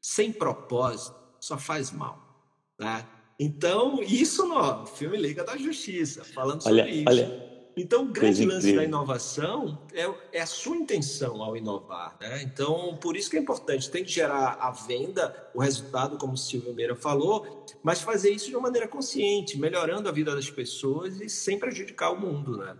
[0.00, 2.28] Sem propósito, só faz mal.
[2.76, 3.06] Tá?
[3.38, 7.08] Então, isso no filme Liga da Justiça, falando olha, sobre isso.
[7.08, 7.48] Olha.
[7.76, 12.16] Então, o grande lance da inovação é, é, a sua intenção ao inovar.
[12.20, 12.42] Né?
[12.42, 13.88] Então, por isso que é importante.
[13.88, 18.46] Tem que gerar a venda, o resultado, como o Silvio Meira falou, mas fazer isso
[18.46, 22.56] de uma maneira consciente, melhorando a vida das pessoas e sem prejudicar o mundo.
[22.56, 22.76] Né?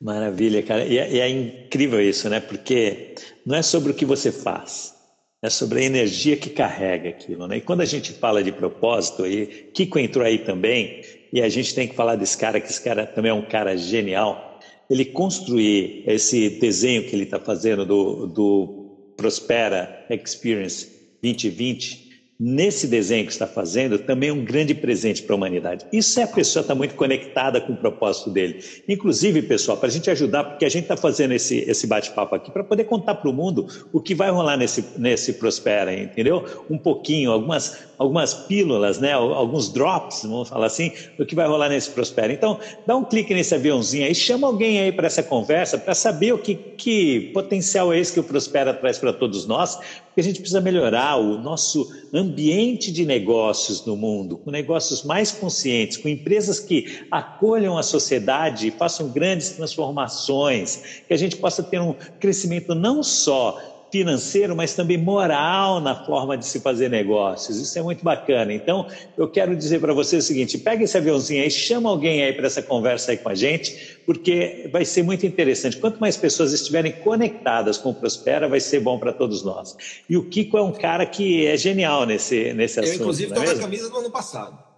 [0.00, 0.86] Maravilha, cara.
[0.86, 2.40] E é, e é, incrível isso, né?
[2.40, 4.94] Porque não é sobre o que você faz,
[5.42, 7.58] é sobre a energia que carrega aquilo, né?
[7.58, 11.74] E quando a gente fala de propósito, e Kiko entrou aí também, e a gente
[11.74, 14.58] tem que falar desse cara, que esse cara também é um cara genial.
[14.88, 20.88] Ele construir esse desenho que ele está fazendo do, do Prospera Experience
[21.22, 22.09] 2020
[22.40, 25.84] nesse desenho que está fazendo também é um grande presente para a humanidade.
[25.92, 28.64] Isso é a pessoa estar tá muito conectada com o propósito dele.
[28.88, 32.50] Inclusive, pessoal, para a gente ajudar, porque a gente está fazendo esse, esse bate-papo aqui
[32.50, 36.64] para poder contar para o mundo o que vai rolar nesse, nesse Prospera, entendeu?
[36.70, 41.68] Um pouquinho, algumas algumas pílulas, né, alguns drops, vamos falar assim, do que vai rolar
[41.68, 42.32] nesse Prospera.
[42.32, 46.32] Então, dá um clique nesse aviãozinho aí, chama alguém aí para essa conversa, para saber
[46.32, 50.24] o que, que potencial é esse que o Prospera traz para todos nós, porque a
[50.24, 56.08] gente precisa melhorar o nosso ambiente de negócios no mundo, com negócios mais conscientes, com
[56.08, 61.94] empresas que acolham a sociedade e façam grandes transformações, que a gente possa ter um
[62.18, 67.58] crescimento não só financeiro, mas também moral na forma de se fazer negócios.
[67.58, 68.52] Isso é muito bacana.
[68.52, 72.32] Então, eu quero dizer para você o seguinte: pega esse aviãozinho aí, chama alguém aí
[72.32, 75.76] para essa conversa aí com a gente, porque vai ser muito interessante.
[75.76, 79.76] Quanto mais pessoas estiverem conectadas com o Prospera, vai ser bom para todos nós.
[80.08, 82.94] E o Kiko é um cara que é genial nesse, nesse assunto.
[82.94, 84.69] Eu, inclusive, estou é na camisa do ano passado.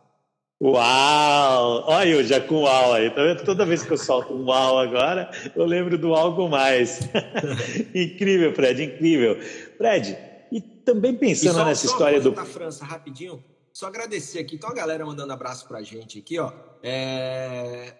[0.62, 1.82] Uau!
[1.88, 3.44] Olha eu já com uau aí, tá vendo?
[3.44, 7.00] Toda vez que eu solto um uau agora, eu lembro do algo mais.
[7.92, 9.40] incrível, Fred, incrível.
[9.76, 10.16] Fred,
[10.52, 12.30] e também pensando só, nessa só história do.
[12.30, 14.54] da França, rapidinho, só agradecer aqui.
[14.54, 16.52] Então a galera mandando abraço pra gente aqui, ó.
[16.80, 17.94] É...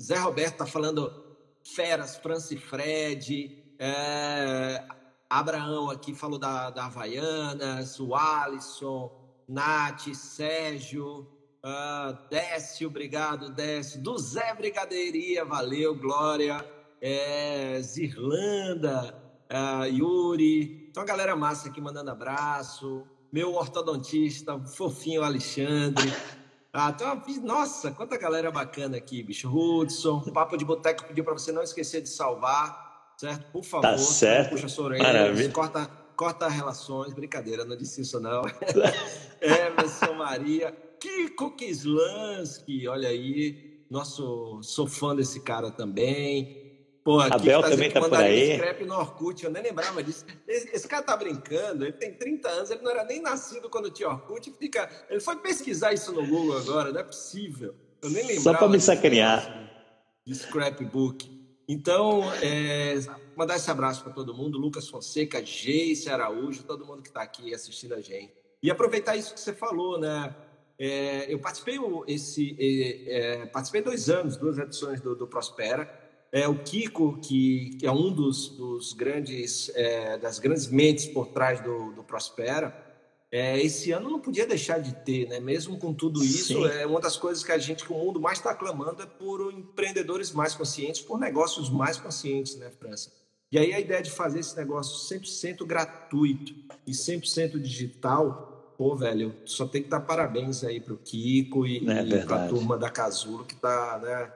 [0.00, 1.12] Zé Roberto tá falando
[1.62, 3.62] feras, França e Fred.
[3.78, 4.82] É...
[5.28, 9.12] Abraão aqui falou da, da Havaianas, o Alisson,
[9.46, 11.39] Nath, Sérgio.
[11.62, 14.00] Uh, Décio, obrigado, Décio.
[14.00, 16.64] Do Zé Brigadeiria, valeu, Glória.
[17.02, 19.14] É, Zirlanda,
[19.50, 20.88] uh, Yuri.
[20.90, 23.06] Então, a galera massa aqui mandando abraço.
[23.32, 26.12] Meu ortodontista, fofinho Alexandre.
[26.72, 29.48] Ah, então, nossa, quanta galera bacana aqui, bicho.
[29.48, 33.50] Hudson, Papo de Boteco pediu para você não esquecer de salvar, certo?
[33.52, 33.82] Por favor.
[33.82, 34.50] Tá certo.
[34.50, 37.12] Puxa sua orelha, corta, corta relações.
[37.12, 38.42] Brincadeira, não disse isso não.
[39.40, 40.89] Emerson Maria.
[41.00, 46.70] Kiko Kislansky, olha aí, nosso, sou fã desse cara também.
[47.02, 48.56] Pô, Abel tá também tá por aí.
[48.56, 50.26] Scrap no Orkut, eu nem lembrava disso.
[50.46, 53.90] Esse, esse, cara tá brincando, ele tem 30 anos, ele não era nem nascido quando
[53.90, 57.74] tinha Orkut, fica, ele foi pesquisar isso no Google agora, não é possível.
[58.02, 58.40] Eu nem lembrava.
[58.42, 59.70] Só para me sacanear.
[60.26, 61.40] De scrapbook.
[61.66, 62.94] Então, é,
[63.34, 67.54] mandar esse abraço para todo mundo, Lucas Fonseca, Geice Araújo, todo mundo que está aqui
[67.54, 68.34] assistindo a gente.
[68.62, 70.34] E aproveitar isso que você falou, né?
[70.82, 72.56] É, eu participei esse
[73.06, 75.86] é, participei dois anos, duas edições do, do Prospera.
[76.32, 81.26] É o Kiko que, que é um dos, dos grandes é, das grandes mentes por
[81.26, 82.74] trás do, do Prospera.
[83.30, 85.38] É, esse ano não podia deixar de ter, né?
[85.38, 86.66] Mesmo com tudo isso, Sim.
[86.78, 89.52] é uma das coisas que a gente, que o mundo mais está clamando é por
[89.52, 93.12] empreendedores mais conscientes, por negócios mais conscientes, né, França?
[93.52, 96.54] E aí a ideia de fazer esse negócio 100% gratuito
[96.86, 98.49] e 100% digital
[98.80, 102.78] pô, velho, só tem que dar parabéns aí pro Kiko e, é e pra turma
[102.78, 104.32] da Casulo, que tá, né?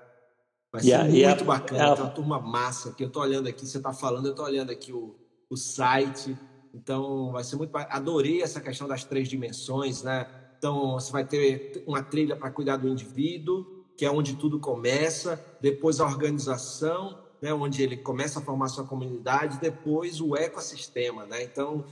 [0.70, 1.94] Vai ser muito bacana, a...
[1.94, 4.92] uma turma massa, que eu tô olhando aqui, você tá falando, eu tô olhando aqui
[4.92, 5.16] o,
[5.48, 6.36] o site,
[6.74, 10.26] então vai ser muito Adorei essa questão das três dimensões, né?
[10.58, 15.42] Então você vai ter uma trilha para cuidar do indivíduo, que é onde tudo começa,
[15.58, 21.42] depois a organização, né, onde ele começa a formar sua comunidade, depois o ecossistema, né?
[21.42, 21.82] Então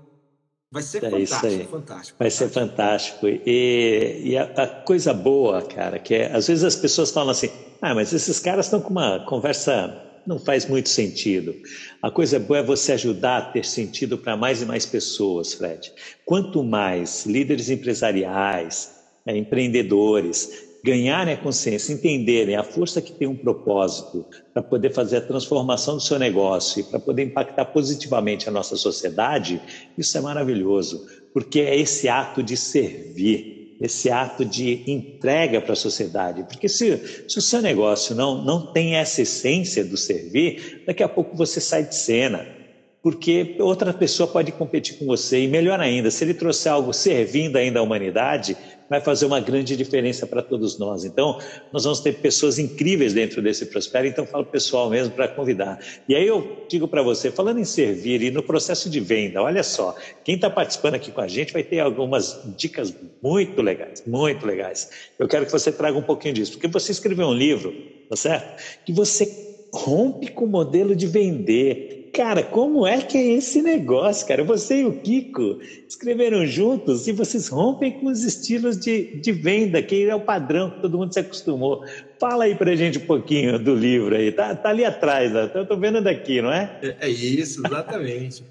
[0.73, 2.19] Vai ser é fantástico, fantástico.
[2.19, 3.29] Vai ser fantástico.
[3.29, 7.51] E, e a, a, coisa boa, cara, que é, às vezes as pessoas falam assim,
[7.83, 9.95] ah, mas esses caras estão com uma conversa,
[10.27, 11.55] não faz muito sentido.
[12.01, 15.93] A coisa boa é você ajudar a ter sentido para mais e mais pessoas, Fred.
[16.25, 18.95] Quanto mais líderes empresariais,
[19.27, 25.19] é, empreendedores, ganharem a consciência, entenderem a força que tem um propósito para poder fazer
[25.19, 29.61] a transformação do seu negócio e para poder impactar positivamente a nossa sociedade,
[29.97, 35.77] isso é maravilhoso, porque é esse ato de servir, esse ato de entrega para a
[35.77, 36.45] sociedade.
[36.45, 41.09] Porque se, se o seu negócio não, não tem essa essência do servir, daqui a
[41.09, 42.63] pouco você sai de cena
[43.03, 45.43] porque outra pessoa pode competir com você.
[45.43, 48.57] E melhor ainda, se ele trouxer algo servindo ainda à humanidade,
[48.93, 51.03] vai fazer uma grande diferença para todos nós.
[51.03, 51.39] Então,
[51.73, 55.81] nós vamos ter pessoas incríveis dentro desse Prospera, então falo pessoal mesmo para convidar.
[56.07, 59.63] E aí eu digo para você, falando em servir e no processo de venda, olha
[59.63, 64.45] só, quem está participando aqui com a gente vai ter algumas dicas muito legais, muito
[64.45, 64.91] legais.
[65.19, 67.75] Eu quero que você traga um pouquinho disso, porque você escreveu um livro,
[68.11, 68.63] tá certo?
[68.85, 69.25] Que você
[69.73, 74.45] rompe com o modelo de vender Cara, como é que é esse negócio, cara?
[74.45, 79.83] Você e o Kiko escreveram juntos e vocês rompem com os estilos de, de venda,
[79.83, 81.87] que é o padrão que todo mundo se acostumou.
[82.21, 84.31] Fala aí pra gente um pouquinho do livro aí.
[84.31, 85.59] Tá, tá ali atrás, ó.
[85.59, 86.79] eu tô vendo daqui, não é?
[86.83, 88.45] É, é isso, exatamente.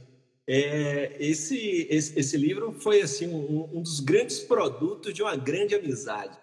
[0.47, 5.75] é, esse, esse, esse, livro foi assim um, um, dos grandes produtos de uma grande
[5.75, 6.35] amizade,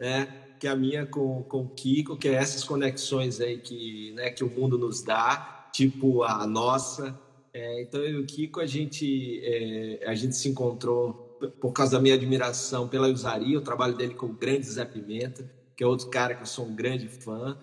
[0.00, 0.26] né?
[0.58, 4.30] Que é a minha com, com o Kiko, que é essas conexões aí que, né,
[4.30, 7.18] que o mundo nos dá tipo a nossa.
[7.52, 11.92] É, então eu e o Kiko a gente é, a gente se encontrou por causa
[11.92, 15.86] da minha admiração pela usaria, o trabalho dele com o grande Zé Pimenta, que é
[15.86, 17.58] outro cara que eu sou um grande fã.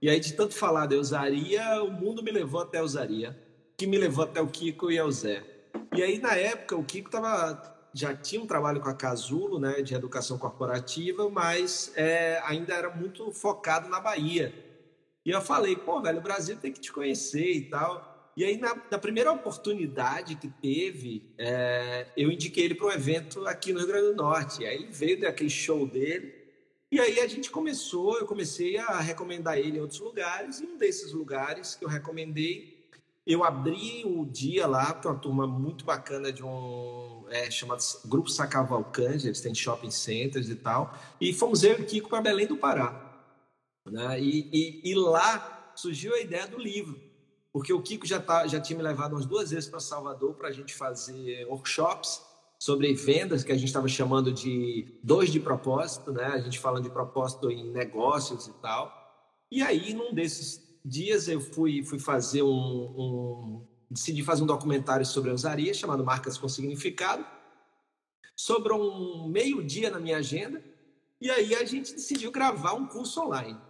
[0.00, 3.38] E aí, de tanto falar da usaria, o mundo me levou até a usaria,
[3.76, 5.42] que me levou até o Kiko e ao Zé.
[5.94, 9.80] E aí, na época, o Kiko tava, já tinha um trabalho com a Casulo, né,
[9.80, 14.52] de educação corporativa, mas é, ainda era muito focado na Bahia.
[15.24, 18.12] E eu falei, pô, velho, o Brasil tem que te conhecer e tal.
[18.36, 23.46] E aí, na, na primeira oportunidade que teve, é, eu indiquei ele para um evento
[23.46, 24.64] aqui no Rio Grande do Norte.
[24.64, 26.34] Aí ele veio daquele show dele.
[26.90, 30.60] E aí a gente começou, eu comecei a recomendar ele em outros lugares.
[30.60, 32.86] E um desses lugares que eu recomendei,
[33.26, 38.28] eu abri o dia lá para uma turma muito bacana de um é, chamado Grupo
[38.28, 40.98] Sacavalcante, eles têm shopping centers e tal.
[41.20, 43.11] E fomos eu e o Kiko para Belém do Pará.
[43.86, 44.20] Né?
[44.20, 47.12] E, e, e lá surgiu a ideia do livro
[47.52, 50.48] porque o Kiko já, tá, já tinha me levado umas duas vezes para Salvador para
[50.48, 52.22] a gente fazer workshops
[52.58, 56.24] sobre vendas, que a gente estava chamando de dois de propósito, né?
[56.24, 58.90] A gente falando de propósito em negócios e tal.
[59.50, 65.04] E aí, num desses dias, eu fui, fui fazer um, um decidi fazer um documentário
[65.04, 67.26] sobre a usaria, chamado Marcas com Significado.
[68.34, 70.62] Sobrou um meio-dia na minha agenda,
[71.20, 73.60] e aí a gente decidiu gravar um curso online.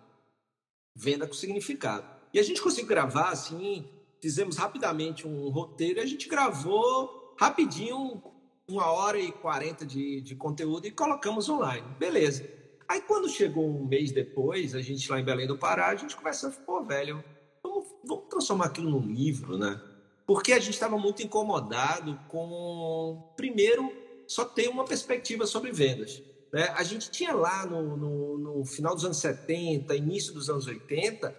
[0.94, 2.04] Venda com Significado.
[2.32, 3.86] E a gente conseguiu gravar assim,
[4.20, 8.22] fizemos rapidamente um roteiro e a gente gravou rapidinho,
[8.68, 11.86] uma hora e quarenta de, de conteúdo e colocamos online.
[11.98, 12.48] Beleza.
[12.88, 16.14] Aí quando chegou um mês depois, a gente lá em Belém do Pará, a gente
[16.14, 17.22] a pô, velho,
[17.62, 19.80] vamos, vamos transformar aquilo num livro, né?
[20.26, 23.92] Porque a gente estava muito incomodado com, primeiro,
[24.26, 26.22] só ter uma perspectiva sobre vendas.
[26.52, 26.68] Né?
[26.76, 31.34] A gente tinha lá no, no, no final dos anos 70, início dos anos 80,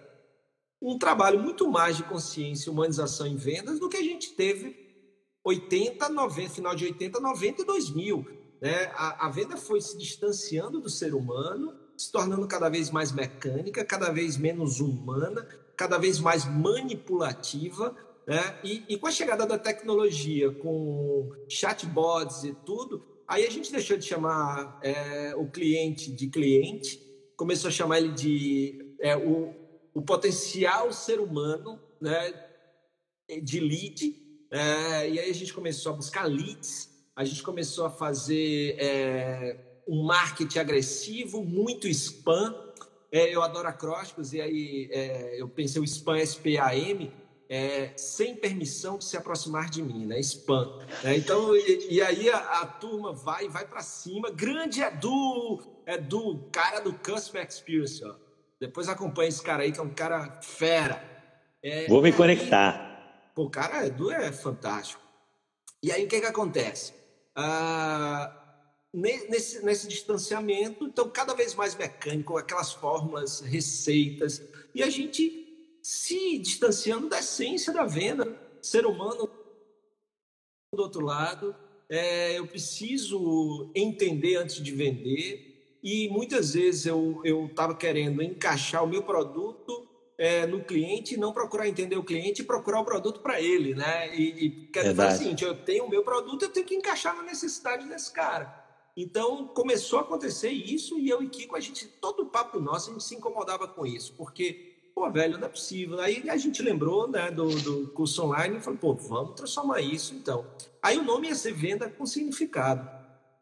[0.82, 4.76] um trabalho muito mais de consciência, humanização em vendas do que a gente teve
[5.44, 8.26] 80, 90, final de 80, 90 e 2000.
[8.60, 8.90] Né?
[8.94, 13.84] A, a venda foi se distanciando do ser humano, se tornando cada vez mais mecânica,
[13.84, 15.46] cada vez menos humana,
[15.76, 17.94] cada vez mais manipulativa.
[18.26, 18.60] Né?
[18.64, 23.96] E, e com a chegada da tecnologia, com chatbots e tudo, aí a gente deixou
[23.96, 27.00] de chamar é, o cliente de cliente,
[27.36, 29.54] começou a chamar ele de é, o,
[29.94, 32.32] o potencial ser humano né,
[33.42, 34.22] de lead.
[34.50, 39.82] É, e aí a gente começou a buscar leads, a gente começou a fazer é,
[39.88, 42.54] um marketing agressivo, muito spam.
[43.10, 47.12] É, eu adoro acrósticos, e aí é, eu pensei o spam S-P-A-M,
[47.48, 50.18] é, sem permissão de se aproximar de mim, né?
[50.20, 50.78] Spam.
[51.02, 51.16] Né?
[51.16, 54.30] Então, e, e, aí a, a turma vai, vai para cima.
[54.30, 58.14] Grande Edu, Edu, cara do Customer Experience, ó.
[58.60, 61.02] Depois acompanha esse cara aí, que é um cara fera.
[61.62, 63.30] É, Vou me conectar.
[63.34, 65.02] Pô, o cara Edu é fantástico.
[65.82, 66.94] E aí o que, que acontece?
[67.36, 68.32] Ah,
[68.92, 74.42] nesse, nesse distanciamento, então cada vez mais mecânico, aquelas fórmulas, receitas,
[74.74, 75.43] e a gente
[75.84, 78.40] se distanciando da essência da venda.
[78.62, 79.28] Ser humano,
[80.72, 81.54] do outro lado,
[81.90, 88.86] é, eu preciso entender antes de vender, e muitas vezes eu estava querendo encaixar o
[88.86, 93.40] meu produto é, no cliente não procurar entender o cliente e procurar o produto para
[93.40, 94.16] ele, né?
[94.16, 97.14] E, e quero dizer o seguinte, eu tenho o meu produto, eu tenho que encaixar
[97.14, 98.64] na necessidade desse cara.
[98.96, 102.90] Então começou a acontecer isso e eu e Kiko, a gente, todo o papo nosso,
[102.90, 106.00] a gente se incomodava com isso, porque, pô, velho, não é possível.
[106.00, 110.14] Aí a gente lembrou né, do, do curso online e falou, pô, vamos transformar isso
[110.14, 110.46] então.
[110.80, 112.88] Aí o nome ia ser venda com significado.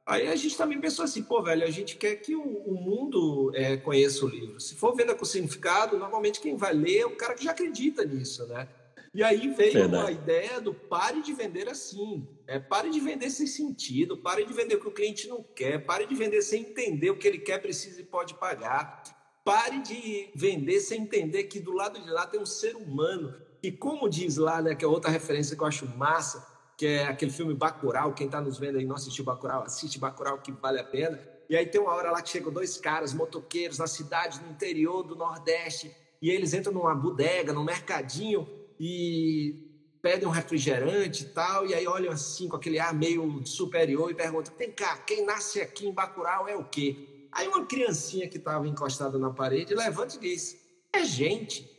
[0.05, 3.53] Aí a gente também pensou assim, pô, velho, a gente quer que o, o mundo
[3.55, 4.59] é, conheça o livro.
[4.59, 8.05] Se for venda com significado, normalmente quem vai ler é o cara que já acredita
[8.05, 8.69] nisso, né?
[9.15, 10.09] E aí veio Verdade.
[10.09, 12.27] a ideia do pare de vender assim.
[12.47, 15.85] É, pare de vender sem sentido, pare de vender o que o cliente não quer,
[15.85, 19.03] pare de vender sem entender o que ele quer, precisa e pode pagar.
[19.45, 23.35] Pare de vender sem entender que do lado de lá tem um ser humano.
[23.63, 27.05] E como diz lá, né, que é outra referência que eu acho massa, que é
[27.05, 28.13] aquele filme Bacurau.
[28.13, 31.21] Quem está nos vendo aí não assistiu Bacurau, assiste Bacurau que vale a pena.
[31.49, 35.03] E aí tem uma hora lá que chegam dois caras, motoqueiros, na cidade, no interior
[35.03, 39.69] do Nordeste, e eles entram numa bodega, num mercadinho e
[40.01, 44.15] pedem um refrigerante e tal, e aí olham assim com aquele ar meio superior e
[44.15, 47.12] perguntam: vem cá, quem nasce aqui em Bacurau é o quê?
[47.33, 50.57] Aí uma criancinha que estava encostada na parede levanta e diz:
[50.93, 51.71] é gente.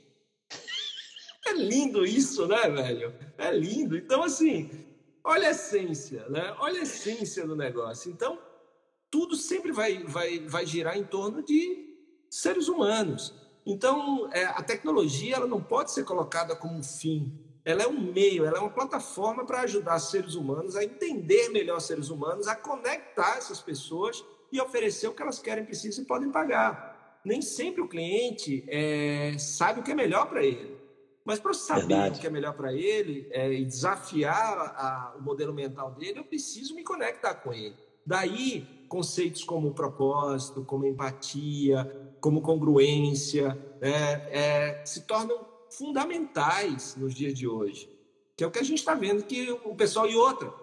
[1.46, 3.14] É lindo isso, né, velho?
[3.38, 3.98] É lindo.
[3.98, 4.86] Então, assim,
[5.22, 6.56] olha a essência, né?
[6.58, 8.10] Olha a essência do negócio.
[8.10, 8.40] Então,
[9.12, 11.98] tudo sempre vai, vai, vai girar em torno de
[12.30, 13.36] seres humanos.
[13.66, 17.38] Então, é, a tecnologia ela não pode ser colocada como um fim.
[17.66, 21.80] ela é um meio, ela é uma plataforma para ajudar seres humanos a entender melhor
[21.80, 24.24] seres humanos, a conectar essas pessoas
[24.54, 27.20] e oferecer o que elas querem, precisam e podem pagar.
[27.26, 30.78] Nem sempre o cliente é, sabe o que é melhor para ele.
[31.26, 32.18] Mas para saber Verdade.
[32.18, 36.24] o que é melhor para ele é, e desafiar a, o modelo mental dele, eu
[36.24, 37.76] preciso me conectar com ele.
[38.06, 47.34] Daí, conceitos como propósito, como empatia, como congruência, né, é, se tornam fundamentais nos dias
[47.34, 47.90] de hoje.
[48.36, 50.08] Que é o que a gente está vendo que o pessoal.
[50.08, 50.54] E outra,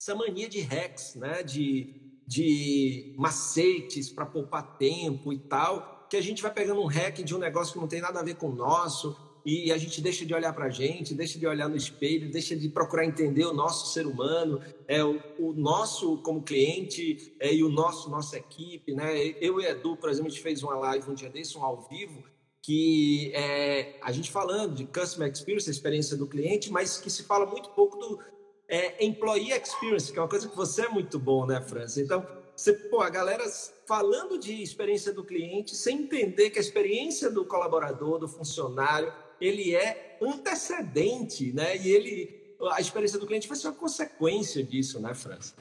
[0.00, 1.99] essa mania de hacks, né, de,
[2.30, 7.34] de macetes para poupar tempo e tal, que a gente vai pegando um hack de
[7.34, 10.24] um negócio que não tem nada a ver com o nosso e a gente deixa
[10.24, 13.52] de olhar para a gente, deixa de olhar no espelho, deixa de procurar entender o
[13.52, 18.94] nosso ser humano, é o, o nosso como cliente é, e o nosso nossa equipe,
[18.94, 19.12] né?
[19.40, 21.88] Eu e Edu, por exemplo, a gente fez uma live um dia desse, um ao
[21.88, 22.22] vivo,
[22.62, 27.24] que é a gente falando de customer experience, a experiência do cliente, mas que se
[27.24, 28.20] fala muito pouco do
[28.70, 32.00] é, employee experience, que é uma coisa que você é muito bom, né, França?
[32.00, 33.44] Então, você, pô, a galera
[33.86, 39.74] falando de experiência do cliente sem entender que a experiência do colaborador, do funcionário, ele
[39.74, 41.76] é antecedente, né?
[41.78, 45.54] E ele, a experiência do cliente vai ser uma consequência disso, né, França?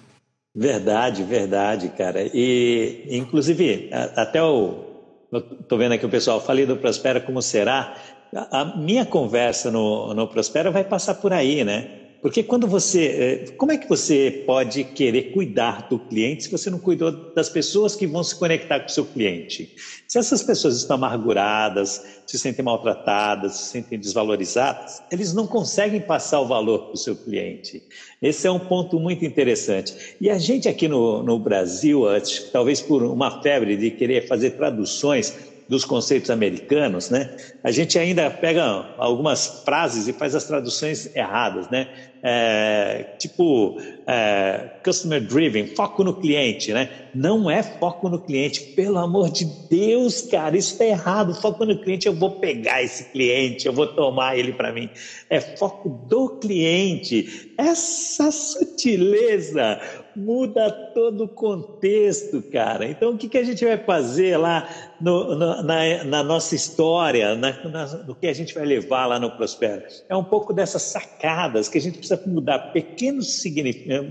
[0.53, 2.29] Verdade, verdade, cara.
[2.33, 4.85] E, inclusive, até o.
[5.31, 7.95] Estou vendo aqui o pessoal, falei do Prospera como será.
[8.33, 11.98] A minha conversa no, no Prospera vai passar por aí, né?
[12.21, 13.05] Porque quando você.
[13.05, 17.49] Eh, como é que você pode querer cuidar do cliente se você não cuidou das
[17.49, 19.75] pessoas que vão se conectar com o seu cliente?
[20.07, 26.41] Se essas pessoas estão amarguradas, se sentem maltratadas, se sentem desvalorizadas, eles não conseguem passar
[26.41, 27.83] o valor para o seu cliente.
[28.21, 30.15] Esse é um ponto muito interessante.
[30.19, 32.03] E a gente aqui no, no Brasil,
[32.51, 35.33] talvez por uma febre de querer fazer traduções
[35.69, 37.29] dos conceitos americanos, né?
[37.63, 38.63] A gente ainda pega
[38.97, 41.87] algumas frases e faz as traduções erradas, né?
[42.21, 46.89] É, tipo é, customer driven, foco no cliente, né?
[47.13, 51.39] Não é foco no cliente, pelo amor de Deus, cara, isso está errado.
[51.39, 54.89] Foco no cliente, eu vou pegar esse cliente, eu vou tomar ele para mim.
[55.29, 57.53] É foco do cliente.
[57.57, 59.79] Essa sutileza
[60.19, 62.85] muda todo o contexto, cara.
[62.85, 64.67] Então, o que, que a gente vai fazer lá
[64.99, 69.19] no, no, na, na, nossa história, na, na, no que a gente vai levar lá
[69.19, 69.87] no Prospera?
[70.09, 73.41] É um pouco dessas sacadas que a gente precisa mudar, pequenos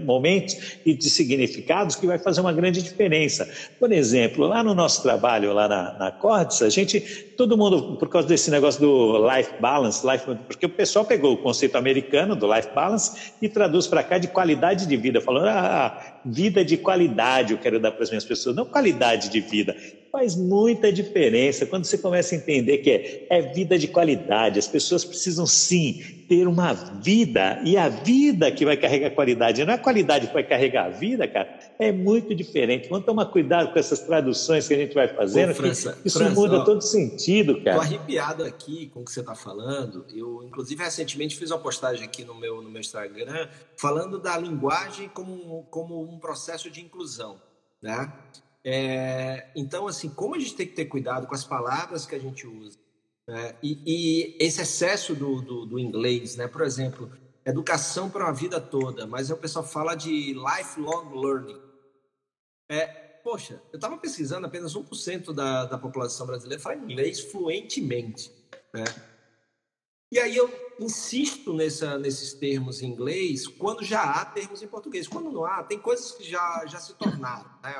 [0.04, 3.48] momentos e de significados que vai fazer uma grande diferença.
[3.78, 7.00] Por exemplo, lá no nosso trabalho, lá na, na Cordes, a gente,
[7.36, 11.36] todo mundo, por causa desse negócio do life balance, life, porque o pessoal pegou o
[11.36, 15.97] conceito americano do life balance e traduz para cá de qualidade de vida, falando, ah,
[16.24, 19.76] vida de qualidade eu quero dar para as minhas pessoas, não qualidade de vida.
[20.10, 24.58] Faz muita diferença quando você começa a entender que é, é vida de qualidade.
[24.58, 29.72] As pessoas precisam sim ter uma vida e a vida que vai carregar qualidade, não
[29.72, 31.58] é a qualidade que vai carregar a vida, cara.
[31.78, 32.88] É muito diferente.
[32.88, 35.52] Vamos tomar cuidado com essas traduções que a gente vai fazendo.
[35.52, 37.76] Ô, França, isso França, muda ó, todo sentido, cara.
[37.76, 40.04] Tô arrepiado aqui com o que você está falando.
[40.14, 45.08] Eu, inclusive, recentemente fiz uma postagem aqui no meu, no meu Instagram falando da linguagem
[45.08, 47.40] como, como um processo de inclusão,
[47.82, 48.12] né?
[48.70, 52.18] É, então, assim, como a gente tem que ter cuidado com as palavras que a
[52.18, 52.78] gente usa,
[53.26, 53.56] né?
[53.62, 56.46] e, e, esse excesso do, do, do, inglês, né?
[56.46, 57.10] Por exemplo,
[57.46, 61.58] educação para a vida toda, mas o pessoal fala de lifelong learning.
[62.70, 62.86] É,
[63.24, 68.30] poxa, eu estava pesquisando, apenas 1% da, da população brasileira fala inglês fluentemente,
[68.74, 68.84] né?
[70.12, 75.08] E aí eu insisto nessa, nesses termos em inglês quando já há termos em português.
[75.08, 77.74] Quando não há, tem coisas que já, já se tornaram, né?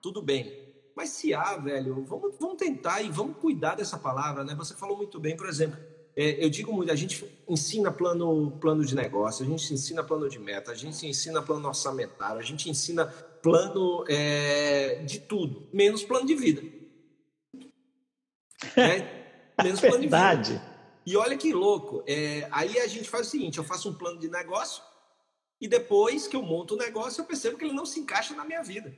[0.00, 0.68] Tudo bem.
[0.98, 4.54] Mas se há, velho, vamos, vamos tentar e vamos cuidar dessa palavra, né?
[4.56, 5.78] Você falou muito bem, por exemplo,
[6.16, 10.28] é, eu digo muito, a gente ensina plano, plano de negócio, a gente ensina plano
[10.28, 16.02] de meta, a gente ensina plano orçamentário, a gente ensina plano é, de tudo, menos
[16.02, 16.62] plano de vida.
[18.76, 20.54] É, menos plano Verdade.
[20.54, 20.78] de vida.
[21.06, 24.18] E olha que louco, é, aí a gente faz o seguinte, eu faço um plano
[24.18, 24.82] de negócio
[25.60, 28.44] e depois que eu monto o negócio eu percebo que ele não se encaixa na
[28.44, 28.92] minha vida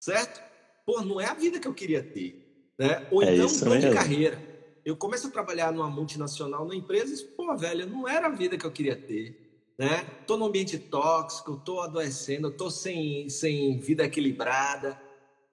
[0.00, 0.42] certo?
[0.84, 3.06] Pô, não é a vida que eu queria ter, né?
[3.12, 4.50] Ou é então um plano de carreira.
[4.84, 8.56] Eu começo a trabalhar numa multinacional, numa empresa, e, pô, velho, não era a vida
[8.56, 9.36] que eu queria ter,
[9.78, 10.02] né?
[10.26, 15.00] Tô num ambiente tóxico, tô adoecendo, tô sem, sem vida equilibrada.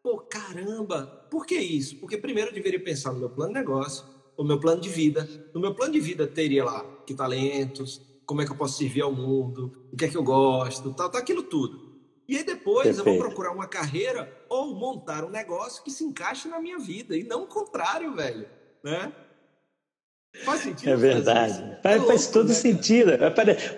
[0.02, 1.98] Pô, caramba, por que isso?
[1.98, 4.06] Porque primeiro eu deveria pensar no meu plano de negócio,
[4.38, 5.28] no meu plano de vida.
[5.54, 9.02] No meu plano de vida teria lá que talentos, como é que eu posso servir
[9.02, 11.87] ao mundo, o que é que eu gosto, tal, tal aquilo tudo.
[12.28, 13.08] E aí depois Perfeito.
[13.08, 17.16] eu vou procurar uma carreira ou montar um negócio que se encaixe na minha vida
[17.16, 18.48] e não o contrário, velho,
[18.84, 19.12] né?
[20.44, 20.90] Faz sentido?
[20.90, 21.78] É verdade.
[21.82, 23.12] Faz, é louco, faz todo né, sentido.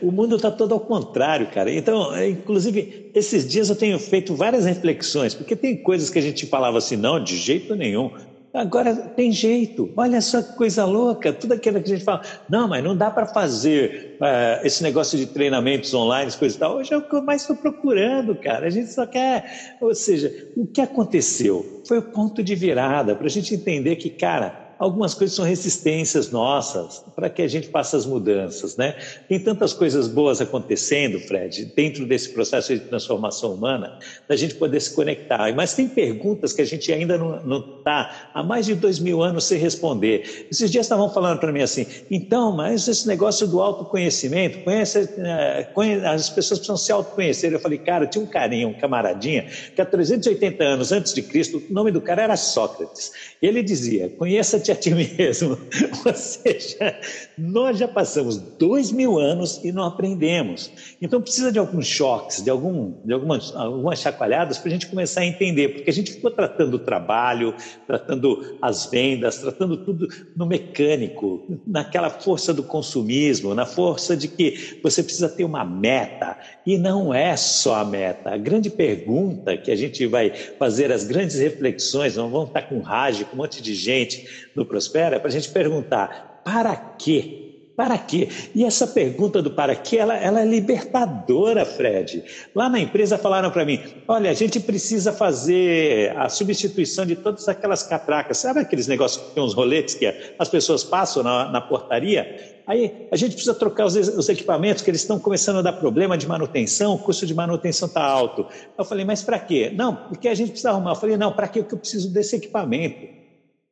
[0.02, 1.72] O mundo está todo ao contrário, cara.
[1.72, 6.22] Então, é, inclusive, esses dias eu tenho feito várias reflexões, porque tem coisas que a
[6.22, 8.12] gente falava assim, não, de jeito nenhum.
[8.54, 12.68] Agora tem jeito, olha só que coisa louca, tudo aquilo que a gente fala, não,
[12.68, 16.78] mas não dá para fazer uh, esse negócio de treinamentos online, coisas e tal.
[16.78, 18.66] Hoje é o que eu mais estou procurando, cara.
[18.66, 23.28] A gente só quer, ou seja, o que aconteceu foi o ponto de virada para
[23.28, 27.98] a gente entender que, cara, algumas coisas são resistências nossas para que a gente faça
[27.98, 28.96] as mudanças, né?
[29.28, 34.80] Tem tantas coisas boas acontecendo, Fred, dentro desse processo de transformação humana, da gente poder
[34.80, 35.54] se conectar.
[35.54, 39.44] Mas tem perguntas que a gente ainda não está há mais de dois mil anos
[39.44, 40.48] sem responder.
[40.50, 45.68] Esses dias estavam falando para mim assim, então, mas esse negócio do autoconhecimento, conhece, eh,
[45.74, 47.52] conhece, as pessoas precisam se autoconhecer.
[47.52, 51.62] Eu falei, cara, tinha um carinha, um camaradinha, que há 380 anos antes de Cristo,
[51.70, 53.12] o nome do cara era Sócrates.
[53.42, 55.58] E ele dizia, conheça-te a ti mesmo.
[56.06, 57.00] Ou seja,
[57.38, 60.72] nós já passamos dois mil anos e não aprendemos.
[61.02, 65.22] Então precisa de alguns choques, de, algum, de algumas, algumas chacoalhadas para a gente começar
[65.22, 67.54] a entender, porque a gente ficou tratando o trabalho,
[67.88, 74.80] tratando as vendas, tratando tudo no mecânico, naquela força do consumismo, na força de que
[74.84, 76.38] você precisa ter uma meta.
[76.66, 78.32] E não é só a meta.
[78.34, 83.26] A grande pergunta que a gente vai fazer, as grandes reflexões, vamos estar com rage,
[83.26, 87.50] com um monte de gente Prospera, é para a gente perguntar: para quê?
[87.80, 88.28] Para quê?
[88.54, 92.26] E essa pergunta do para quê, ela, ela é libertadora, Fred.
[92.54, 97.48] Lá na empresa falaram para mim: olha, a gente precisa fazer a substituição de todas
[97.48, 98.38] aquelas catracas.
[98.38, 102.60] Sabe aqueles negócios que tem uns roletes que as pessoas passam na, na portaria?
[102.68, 106.18] Aí a gente precisa trocar os, os, equipamentos que eles estão começando a dar problema
[106.18, 108.46] de manutenção, o custo de manutenção está alto.
[108.78, 109.72] Eu falei, mas para quê?
[109.74, 110.92] Não, porque a gente precisa arrumar.
[110.92, 113.19] Eu falei, não, para que eu preciso desse equipamento?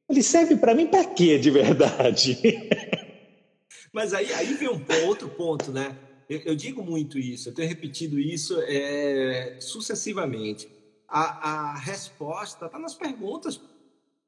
[0.09, 2.39] Ele serve para mim para quê, de verdade?
[3.91, 5.97] Mas aí, aí vem um outro ponto, né?
[6.29, 10.67] Eu, eu, digo muito isso, eu tenho repetido isso é, sucessivamente.
[11.07, 13.59] A, a resposta está nas perguntas.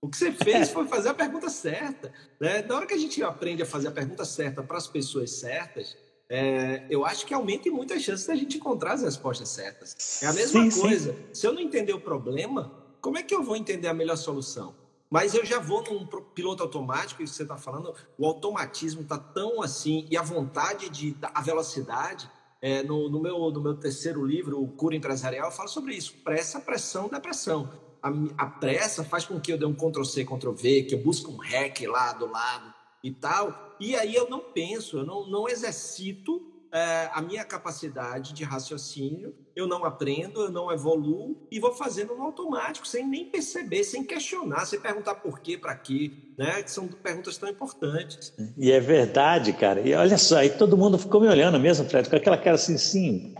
[0.01, 2.13] O que você fez foi fazer a pergunta certa.
[2.39, 2.61] Né?
[2.61, 5.97] Na hora que a gente aprende a fazer a pergunta certa para as pessoas certas,
[6.29, 10.21] é, eu acho que aumenta muito as chances da gente encontrar as respostas certas.
[10.21, 11.13] É a mesma sim, coisa.
[11.13, 11.19] Sim.
[11.33, 12.71] Se eu não entender o problema,
[13.01, 14.73] como é que eu vou entender a melhor solução?
[15.09, 16.05] Mas eu já vou num
[16.35, 20.89] piloto automático, isso que você está falando, o automatismo está tão assim, e a vontade
[20.89, 21.17] de.
[21.21, 22.29] a velocidade.
[22.61, 26.13] É, no, no, meu, no meu terceiro livro, O Cura Empresarial, eu falo sobre isso.
[26.25, 27.71] Pressa, pressão da pressão.
[28.03, 31.37] A, a pressa faz com que eu dê um Ctrl-C, Ctrl-V, que eu busque um
[31.37, 33.77] REC lá do lado e tal.
[33.79, 39.33] E aí eu não penso, eu não, não exercito é, a minha capacidade de raciocínio,
[39.55, 44.03] eu não aprendo, eu não evoluo e vou fazendo no automático, sem nem perceber, sem
[44.03, 46.61] questionar, sem perguntar por quê, para quê, né?
[46.61, 48.33] Que são perguntas tão importantes.
[48.57, 49.81] E é verdade, cara.
[49.81, 52.77] E olha só, aí todo mundo ficou me olhando mesmo, Fred, com aquela cara assim,
[52.77, 53.33] sim.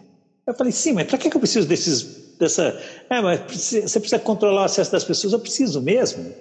[0.46, 2.82] Eu falei, sim, mas para que eu preciso desses, dessa...
[3.10, 6.34] É, mas você precisa controlar o acesso das pessoas, eu preciso mesmo.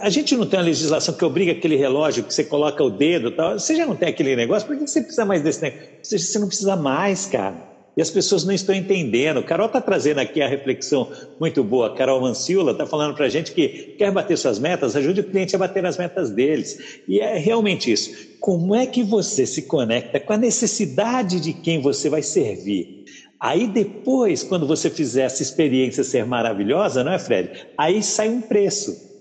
[0.00, 3.30] A gente não tem uma legislação que obriga aquele relógio que você coloca o dedo
[3.30, 3.56] tal.
[3.56, 5.88] Você já não tem aquele negócio, por que você precisa mais desse negócio?
[6.02, 7.70] Você não precisa mais, cara.
[7.96, 9.40] E as pessoas não estão entendendo.
[9.44, 11.08] Carol está trazendo aqui a reflexão
[11.38, 11.94] muito boa.
[11.94, 15.54] Carol Manciula está falando para a gente que quer bater suas metas, ajude o cliente
[15.54, 17.00] a bater as metas deles.
[17.06, 18.10] E é realmente isso.
[18.40, 23.04] Como é que você se conecta com a necessidade de quem você vai servir?
[23.38, 27.68] Aí depois, quando você fizer essa experiência ser maravilhosa, não é, Fred?
[27.78, 29.11] Aí sai um preço.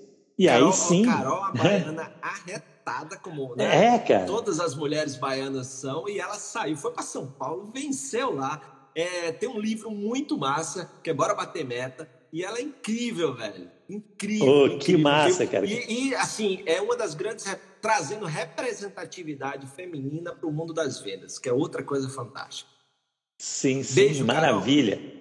[0.41, 1.05] E Carol, aí sim.
[1.05, 3.93] Carol, a baiana arretada, como né?
[3.93, 4.25] é, cara.
[4.25, 8.59] todas as mulheres baianas são, e ela saiu, foi para São Paulo, venceu lá.
[8.95, 13.35] É, tem um livro muito massa, que é Bora Bater Meta, e ela é incrível,
[13.35, 13.69] velho.
[13.87, 14.47] Incrível.
[14.47, 14.79] Oh, incrível.
[14.79, 15.63] que massa, cara.
[15.63, 17.45] E, e, assim, é uma das grandes.
[17.79, 22.67] trazendo representatividade feminina para o mundo das vendas, que é outra coisa fantástica.
[23.39, 24.97] Sim, sim, Beijo, maravilha.
[24.97, 25.20] Carol.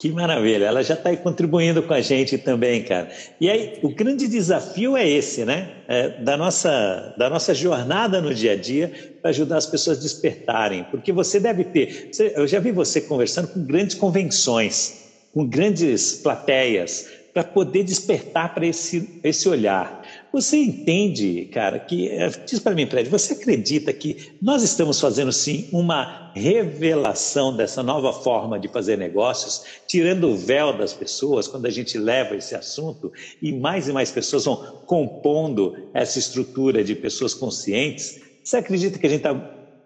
[0.00, 3.10] Que maravilha, ela já está contribuindo com a gente também, cara.
[3.38, 5.72] E aí, o grande desafio é esse, né?
[5.86, 8.90] É, da, nossa, da nossa jornada no dia a dia
[9.20, 10.84] para ajudar as pessoas a despertarem.
[10.84, 12.10] Porque você deve ter.
[12.34, 18.66] Eu já vi você conversando com grandes convenções, com grandes plateias, para poder despertar para
[18.66, 19.99] esse, esse olhar.
[20.32, 22.08] Você entende, cara, que.
[22.08, 27.82] É, diz para mim, Fred, você acredita que nós estamos fazendo sim uma revelação dessa
[27.82, 32.54] nova forma de fazer negócios, tirando o véu das pessoas quando a gente leva esse
[32.54, 33.12] assunto
[33.42, 34.56] e mais e mais pessoas vão
[34.86, 38.20] compondo essa estrutura de pessoas conscientes?
[38.44, 39.34] Você acredita que a gente está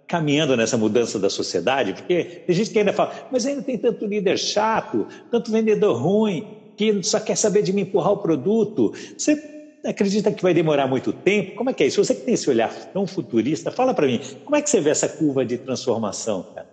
[0.06, 1.94] caminhando nessa mudança da sociedade?
[1.94, 6.46] Porque tem gente que ainda fala, mas ainda tem tanto líder chato, tanto vendedor ruim,
[6.76, 8.92] que só quer saber de me empurrar o produto.
[9.16, 9.53] Você
[9.84, 11.54] acredita que vai demorar muito tempo?
[11.54, 12.02] Como é que é isso?
[12.02, 14.90] Você que tem esse olhar tão futurista, fala para mim, como é que você vê
[14.90, 16.68] essa curva de transformação, cara?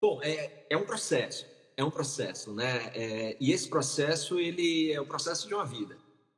[0.00, 2.90] Bom, é, é um processo, é um processo, né?
[2.94, 5.96] É, e esse processo, ele é o processo de uma vida.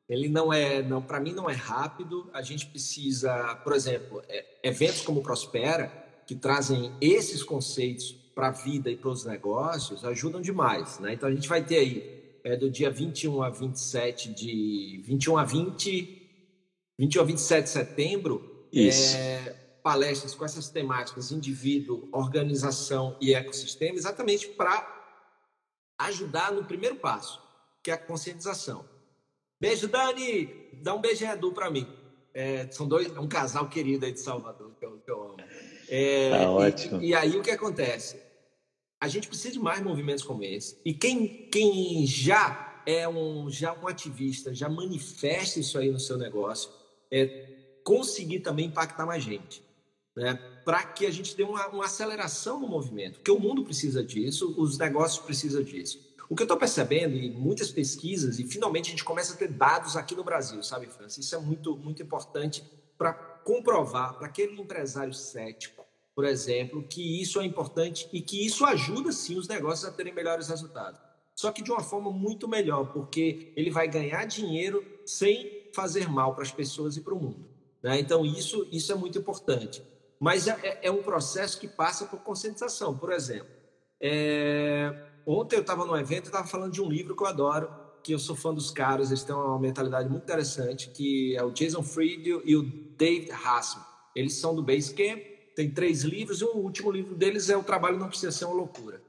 [0.08, 2.28] Ele não é, não, para mim não é rápido.
[2.34, 5.90] A gente precisa, por exemplo, é, eventos como Prospera,
[6.26, 11.14] que trazem esses conceitos para a vida e para os negócios, ajudam demais, né?
[11.14, 15.44] Então a gente vai ter aí é, do dia 21 a 27 de 21 a
[15.44, 16.20] 20
[16.98, 24.48] 21 a 27 de setembro, é, palestras com essas temáticas indivíduo, organização e ecossistema, exatamente
[24.48, 24.92] para
[25.98, 27.40] ajudar no primeiro passo,
[27.82, 28.84] que é a conscientização.
[29.60, 30.46] Beijo, Dani!
[30.82, 31.86] Dá um beijo Edu para mim.
[32.32, 35.36] É, são dois, é um casal querido aí de Salvador que eu, que eu amo.
[35.88, 37.00] É, tá ótimo.
[37.00, 38.20] E, e, aí o que acontece?
[39.00, 40.78] A gente precisa de mais movimentos como esse.
[40.84, 46.16] E quem, quem já é um, já um ativista, já manifesta isso aí no seu
[46.16, 46.70] negócio,
[47.10, 49.62] é conseguir também impactar mais gente.
[50.16, 50.34] Né?
[50.64, 53.14] Para que a gente dê uma, uma aceleração no movimento.
[53.16, 56.14] Porque o mundo precisa disso, os negócios precisam disso.
[56.28, 59.48] O que eu estou percebendo em muitas pesquisas, e finalmente a gente começa a ter
[59.48, 61.26] dados aqui no Brasil, sabe, Francis?
[61.26, 62.64] Isso é muito, muito importante
[62.96, 65.83] para comprovar para aquele empresário cético,
[66.14, 70.14] por exemplo, que isso é importante e que isso ajuda sim os negócios a terem
[70.14, 71.00] melhores resultados.
[71.34, 76.34] Só que de uma forma muito melhor, porque ele vai ganhar dinheiro sem fazer mal
[76.34, 77.48] para as pessoas e para o mundo.
[77.82, 77.98] Né?
[77.98, 79.82] Então, isso, isso é muito importante.
[80.20, 82.96] Mas é, é um processo que passa por conscientização.
[82.96, 83.48] Por exemplo,
[84.00, 87.70] é, Ontem eu estava num evento e estava falando de um livro que eu adoro,
[88.02, 91.50] que eu sou fã dos caras, eles têm uma mentalidade muito interessante, que é o
[91.50, 92.62] Jason Fried e o
[92.96, 93.84] David Hassman.
[94.14, 95.22] Eles são do Basecamp,
[95.54, 98.54] tem três livros e o último livro deles é O Trabalho Não Precisa Ser uma
[98.54, 99.02] Loucura.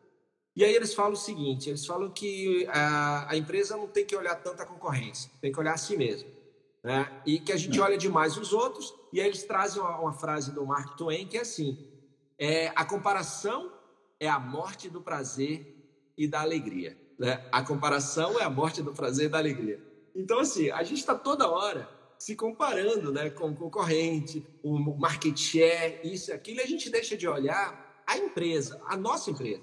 [0.56, 4.16] E aí eles falam o seguinte, eles falam que a, a empresa não tem que
[4.16, 6.30] olhar tanta concorrência, tem que olhar a si mesmo.
[6.82, 7.12] Né?
[7.26, 10.52] E que a gente olha demais os outros, e aí eles trazem uma, uma frase
[10.52, 11.78] do Mark Twain que é assim,
[12.39, 13.72] é, a comparação
[14.20, 15.76] é a morte do prazer
[16.18, 16.98] e da alegria.
[17.20, 17.46] Né?
[17.52, 19.82] A comparação é a morte do prazer e da alegria.
[20.16, 21.89] Então, assim, a gente está toda hora
[22.26, 26.90] se comparando né, com o concorrente, o market share, isso e aquilo, e a gente
[26.90, 29.62] deixa de olhar a empresa, a nossa empresa.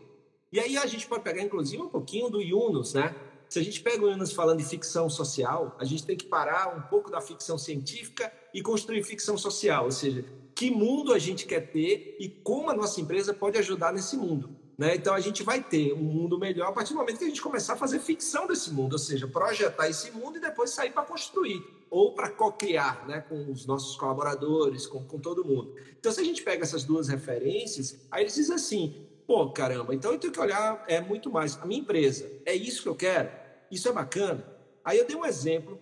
[0.53, 3.17] E aí a gente pode pegar, inclusive, um pouquinho do Yunus, né?
[3.49, 6.77] Se a gente pega o Yunus falando de ficção social, a gente tem que parar
[6.77, 11.47] um pouco da ficção científica e construir ficção social, ou seja, que mundo a gente
[11.47, 14.57] quer ter e como a nossa empresa pode ajudar nesse mundo.
[14.79, 14.95] Né?
[14.95, 17.43] Então a gente vai ter um mundo melhor a partir do momento que a gente
[17.43, 21.03] começar a fazer ficção desse mundo, ou seja, projetar esse mundo e depois sair para
[21.03, 25.77] construir ou para co-criar né, com os nossos colaboradores, com, com todo mundo.
[26.01, 30.11] Então, se a gente pega essas duas referências, aí eles dizem assim: pô, caramba, então
[30.11, 31.61] eu tenho que olhar é muito mais.
[31.61, 33.31] A minha empresa, é isso que eu quero?
[33.71, 34.43] Isso é bacana?
[34.83, 35.79] Aí eu dei um exemplo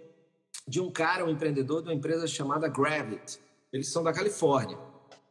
[0.66, 3.38] de um cara, um empreendedor de uma empresa chamada Gravit.
[3.72, 4.76] Eles são da Califórnia.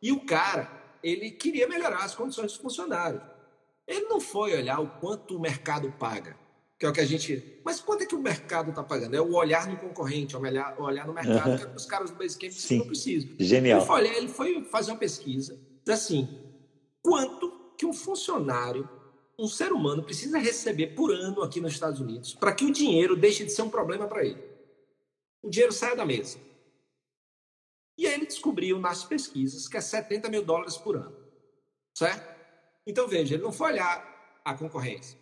[0.01, 0.71] E o cara,
[1.03, 3.21] ele queria melhorar as condições dos funcionários.
[3.85, 6.37] Ele não foi olhar o quanto o mercado paga,
[6.79, 7.59] que é o que a gente.
[7.63, 9.13] Mas quanto é que o mercado está pagando?
[9.13, 11.57] É o olhar no concorrente, é o olhar, olhar no mercado, uhum.
[11.57, 12.77] que é os caras do Basecamp Sim.
[12.79, 13.29] não precisam.
[13.37, 13.79] Genial.
[13.79, 15.59] Ele foi, olhar, ele foi fazer uma pesquisa,
[15.89, 16.27] assim,
[17.01, 18.87] quanto que um funcionário,
[19.37, 23.17] um ser humano, precisa receber por ano aqui nos Estados Unidos para que o dinheiro
[23.17, 24.41] deixe de ser um problema para ele.
[25.43, 26.37] O dinheiro saia da mesa.
[27.97, 31.13] E aí ele descobriu nas pesquisas que é 70 mil dólares por ano.
[31.93, 32.39] Certo?
[32.87, 35.19] Então, veja, ele não foi olhar a concorrência.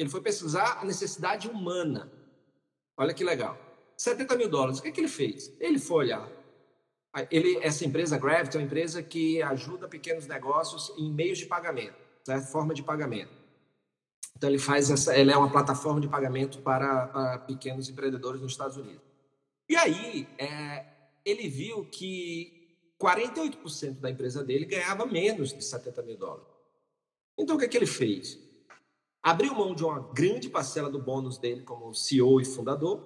[0.00, 2.10] Ele foi pesquisar a necessidade humana.
[2.96, 3.58] Olha que legal.
[3.98, 4.78] 70 mil dólares.
[4.78, 5.52] O que, é que ele fez?
[5.60, 6.26] Ele foi olhar.
[7.30, 11.98] Ele, essa empresa Gravity é uma empresa que ajuda pequenos negócios em meios de pagamento,
[12.24, 12.46] certo?
[12.46, 13.30] forma de pagamento.
[14.34, 18.52] Então ele faz essa, ele é uma plataforma de pagamento para, para pequenos empreendedores nos
[18.52, 19.02] Estados Unidos.
[19.68, 20.86] E aí é,
[21.26, 26.48] ele viu que 48% da empresa dele ganhava menos de 70 mil dólares.
[27.36, 28.38] Então, o que, é que ele fez?
[29.22, 33.02] Abriu mão de uma grande parcela do bônus dele como CEO e fundador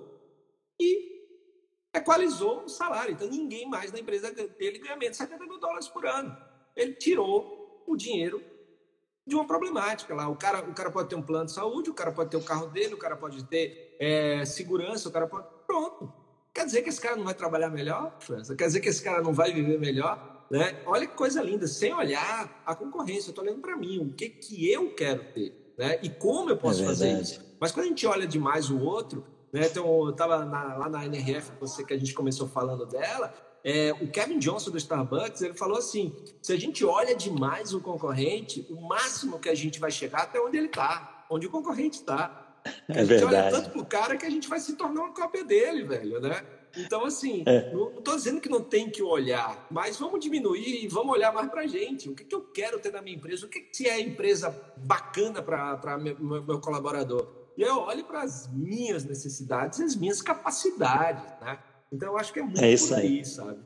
[0.80, 1.14] e
[1.92, 3.12] equalizou o salário.
[3.12, 6.36] Então, ninguém mais na empresa dele ganha menos de 70 mil dólares por ano.
[6.76, 8.40] Ele tirou o dinheiro
[9.26, 10.28] de uma problemática lá.
[10.28, 12.42] O cara, o cara pode ter um plano de saúde, o cara pode ter o
[12.42, 15.48] carro dele, o cara pode ter é, segurança, o cara pode.
[15.66, 16.12] Pronto.
[16.52, 18.54] Quer dizer que esse cara não vai trabalhar melhor, França?
[18.54, 20.46] Quer dizer que esse cara não vai viver melhor?
[20.48, 20.80] Né?
[20.86, 24.28] Olha que coisa linda, sem olhar a concorrência, eu estou olhando para mim, o que,
[24.28, 25.98] que eu quero ter né?
[26.02, 27.44] e como eu posso é fazer isso.
[27.60, 29.66] Mas quando a gente olha demais o outro, né?
[29.66, 33.32] então, eu estava lá na NRF, você que a gente começou falando dela,
[33.64, 37.80] é, o Kevin Johnson do Starbucks, ele falou assim, se a gente olha demais o
[37.80, 41.96] concorrente, o máximo que a gente vai chegar até onde ele está, onde o concorrente
[41.96, 42.60] está.
[42.88, 43.34] É a gente verdade.
[43.34, 46.44] olha tanto pro cara que a gente vai se tornar uma cópia dele, velho, né?
[46.76, 47.72] Então, assim, é.
[47.72, 51.50] não estou dizendo que não tem que olhar, mas vamos diminuir e vamos olhar mais
[51.50, 52.08] para a gente.
[52.08, 53.46] O que, que eu quero ter na minha empresa?
[53.46, 57.44] O que, que é empresa bacana para meu, meu colaborador?
[57.56, 61.58] E eu olho para as minhas necessidades e as minhas capacidades, né?
[61.92, 63.60] Então, eu acho que é muito é isso aí, aí sabe?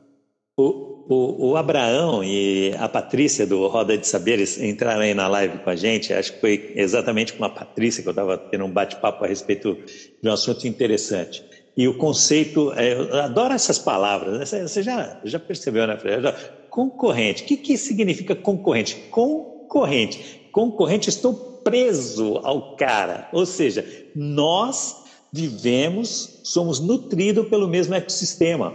[0.55, 5.59] O, o, o, Abraão e a Patrícia do Roda de Saberes entraram aí na live
[5.59, 6.13] com a gente.
[6.13, 9.73] Acho que foi exatamente com a Patrícia que eu estava tendo um bate-papo a respeito
[10.21, 11.41] de um assunto interessante.
[11.79, 14.67] E o conceito, é, eu adoro essas palavras, né?
[14.67, 16.27] você já, já percebeu, né, Fred?
[16.69, 17.43] Concorrente.
[17.43, 18.95] O que, que significa concorrente?
[19.09, 20.41] Concorrente.
[20.51, 23.29] Concorrente, estou preso ao cara.
[23.31, 28.73] Ou seja, nós vivemos, somos nutridos pelo mesmo ecossistema.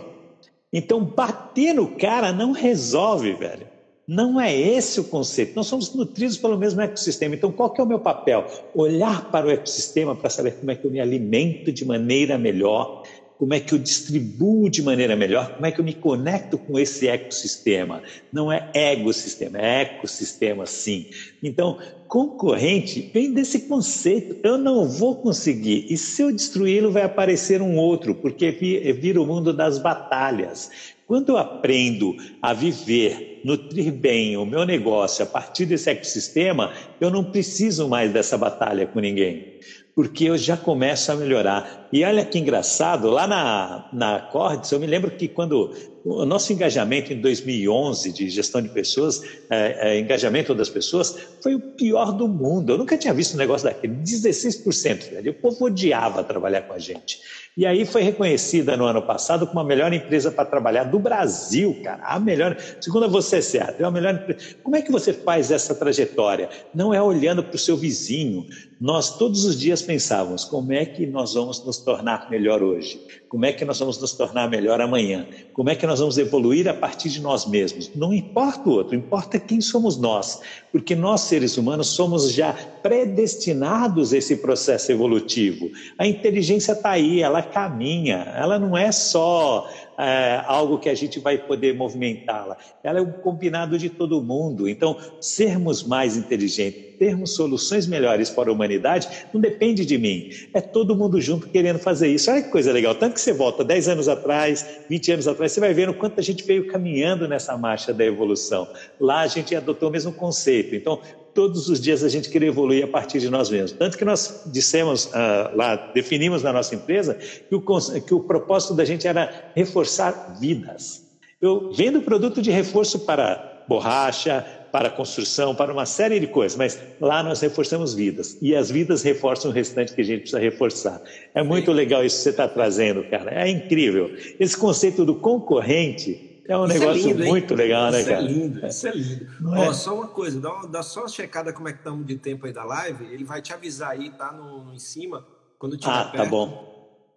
[0.72, 3.68] Então, bater no cara não resolve, velho.
[4.06, 5.56] Não é esse o conceito.
[5.56, 7.34] Nós somos nutridos pelo mesmo ecossistema.
[7.34, 8.44] Então, qual é o meu papel?
[8.74, 13.02] Olhar para o ecossistema para saber como é que eu me alimento de maneira melhor,
[13.44, 16.78] como é que eu distribuo de maneira melhor, como é que eu me conecto com
[16.78, 18.02] esse ecossistema.
[18.32, 21.10] Não é ecossistema, é ecossistema sim.
[21.42, 21.78] Então,
[22.08, 24.36] concorrente vem desse conceito.
[24.42, 29.26] Eu não vou conseguir, e se eu destruí-lo, vai aparecer um outro, porque vira o
[29.26, 30.70] mundo das batalhas.
[31.06, 37.10] Quando eu aprendo a viver, nutrir bem o meu negócio a partir desse ecossistema, eu
[37.10, 39.58] não preciso mais dessa batalha com ninguém
[39.94, 41.83] porque eu já começo a melhorar.
[41.94, 45.70] E olha que engraçado, lá na, na Cordes, eu me lembro que quando
[46.04, 51.54] o nosso engajamento em 2011 de gestão de pessoas, é, é, engajamento das pessoas, foi
[51.54, 52.72] o pior do mundo.
[52.72, 55.10] Eu nunca tinha visto um negócio daquele, 16%.
[55.10, 55.30] Velho.
[55.30, 57.20] O povo odiava trabalhar com a gente.
[57.56, 61.80] E aí foi reconhecida no ano passado como a melhor empresa para trabalhar do Brasil,
[61.84, 62.02] cara.
[62.02, 64.56] A melhor, segundo a você, Seat, é a melhor empresa.
[64.62, 66.50] Como é que você faz essa trajetória?
[66.74, 68.44] Não é olhando para o seu vizinho.
[68.80, 73.00] Nós todos os dias pensávamos como é que nós vamos nos tornar melhor hoje?
[73.34, 75.26] Como é que nós vamos nos tornar melhor amanhã?
[75.52, 77.90] Como é que nós vamos evoluir a partir de nós mesmos?
[77.92, 84.12] Não importa o outro, importa quem somos nós, porque nós seres humanos somos já predestinados
[84.12, 85.68] a esse processo evolutivo.
[85.98, 89.68] A inteligência está aí, ela caminha, ela não é só
[89.98, 94.68] é, algo que a gente vai poder movimentá-la, ela é um combinado de todo mundo.
[94.68, 100.60] Então, sermos mais inteligentes, termos soluções melhores para a humanidade, não depende de mim, é
[100.60, 102.30] todo mundo junto querendo fazer isso.
[102.30, 105.60] Olha que coisa legal, tanto que você volta 10 anos atrás, 20 anos atrás, você
[105.60, 108.68] vai vendo quanto a gente veio caminhando nessa marcha da evolução.
[109.00, 110.74] Lá a gente adotou o mesmo conceito.
[110.74, 111.00] Então,
[111.34, 113.72] todos os dias a gente quer evoluir a partir de nós mesmos.
[113.72, 117.60] Tanto que nós dissemos uh, lá, definimos na nossa empresa, que o,
[118.00, 121.02] que o propósito da gente era reforçar vidas.
[121.40, 126.76] Eu vendo produto de reforço para borracha, para construção, para uma série de coisas, mas
[127.00, 131.00] lá nós reforçamos vidas e as vidas reforçam o restante que a gente precisa reforçar.
[131.32, 133.30] É muito legal isso que você está trazendo, cara.
[133.30, 134.12] É incrível.
[134.40, 138.08] Esse conceito do concorrente é um isso é negócio é lindo, muito legal, né, isso
[138.10, 138.22] cara?
[138.22, 139.26] Isso é lindo, isso é lindo.
[139.46, 139.72] Ó, é?
[139.74, 142.44] só uma coisa, dá, uma, dá só uma checada como é que estamos de tempo
[142.44, 145.24] aí da live, ele vai te avisar aí, tá no, no em cima,
[145.56, 146.24] quando tiver Ah, tá perto.
[146.24, 146.73] tá bom.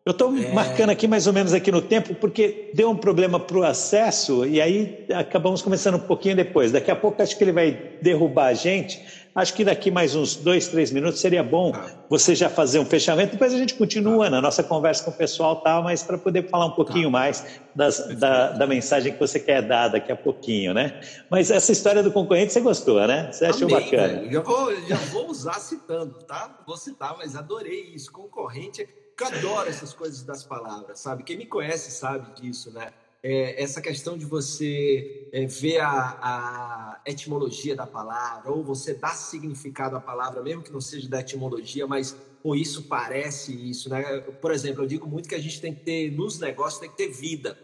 [0.07, 0.53] Eu estou é...
[0.53, 4.45] marcando aqui mais ou menos aqui no tempo, porque deu um problema para o acesso
[4.45, 6.71] e aí acabamos começando um pouquinho depois.
[6.71, 9.05] Daqui a pouco acho que ele vai derrubar a gente.
[9.35, 11.91] Acho que daqui mais uns dois, três minutos seria bom tá.
[12.09, 13.33] você já fazer um fechamento.
[13.33, 14.29] Depois a gente continua tá.
[14.31, 17.11] na nossa conversa com o pessoal, tal, mas para poder falar um pouquinho tá.
[17.11, 17.45] mais
[17.75, 21.01] das, da, da, mensagem que você quer dar daqui a pouquinho, né?
[21.29, 23.29] Mas essa história do concorrente você gostou, né?
[23.29, 24.31] Você achou Amei, bacana?
[24.31, 26.63] Já vou, já vou usar citando, tá?
[26.65, 28.09] Vou citar, mas adorei isso.
[28.09, 28.87] Concorrente,
[29.23, 31.23] eu adoro essas coisas das palavras, sabe?
[31.23, 32.93] Quem me conhece sabe disso, né?
[33.23, 39.15] é, essa questão de você é, ver a, a, etimologia da palavra, ou você dar
[39.15, 44.19] significado à palavra, mesmo que não seja da etimologia, mas pô, isso parece isso, né?
[44.19, 46.97] Por exemplo, eu digo muito que a gente tem que ter, nos negócios, tem que
[46.97, 47.57] ter vida.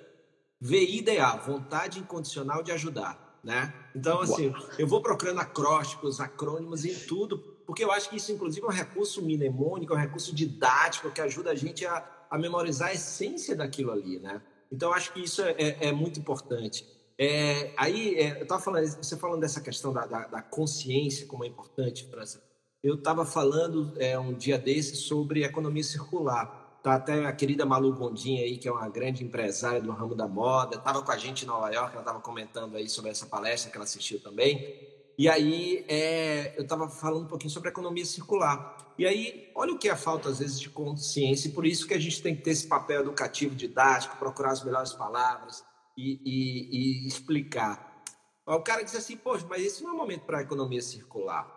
[0.60, 3.74] VIDA, vontade incondicional de ajudar, né?
[3.96, 4.70] Então, assim, Uau.
[4.80, 8.74] eu vou procurando acrósticos, acrônimos em tudo, porque eu acho que isso, inclusive, é um
[8.74, 13.56] recurso mnemônico, é um recurso didático que ajuda a gente a, a memorizar a essência
[13.56, 14.42] daquilo ali, né?
[14.72, 16.86] Então, acho que isso é, é, é muito importante.
[17.18, 21.44] É, aí, é, eu estava falando, você falando dessa questão da, da, da, consciência, como
[21.44, 22.44] é importante, França.
[22.82, 26.80] Eu estava falando é, um dia desse sobre economia circular.
[26.82, 30.28] Tá até a querida Malu Gondim aí, que é uma grande empresária do ramo da
[30.28, 33.72] moda, estava com a gente em Nova York, ela estava comentando aí sobre essa palestra
[33.72, 34.93] que ela assistiu também.
[35.18, 38.78] E aí é, eu estava falando um pouquinho sobre economia circular.
[38.98, 41.88] E aí, olha o que é a falta, às vezes, de consciência, e por isso
[41.88, 45.64] que a gente tem que ter esse papel educativo, didático, procurar as melhores palavras
[45.98, 48.04] e, e, e explicar.
[48.46, 51.48] O cara diz assim, poxa, mas esse não é o momento para a economia circular.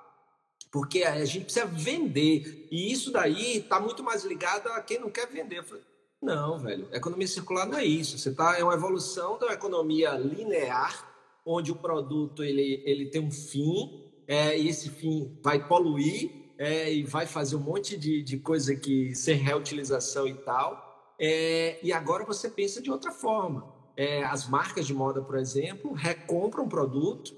[0.70, 2.68] Porque a gente precisa vender.
[2.70, 5.64] E isso daí está muito mais ligado a quem não quer vender.
[5.64, 5.82] Falei,
[6.22, 6.88] Não, velho.
[6.92, 8.18] Economia circular não é isso.
[8.18, 11.05] Você tá é uma evolução da economia linear,
[11.46, 16.92] onde o produto ele, ele tem um fim é, e esse fim vai poluir é,
[16.92, 21.14] e vai fazer um monte de, de coisa que sem reutilização e tal.
[21.18, 23.72] É, e agora você pensa de outra forma.
[23.96, 27.34] É, as marcas de moda, por exemplo, recompram um produto,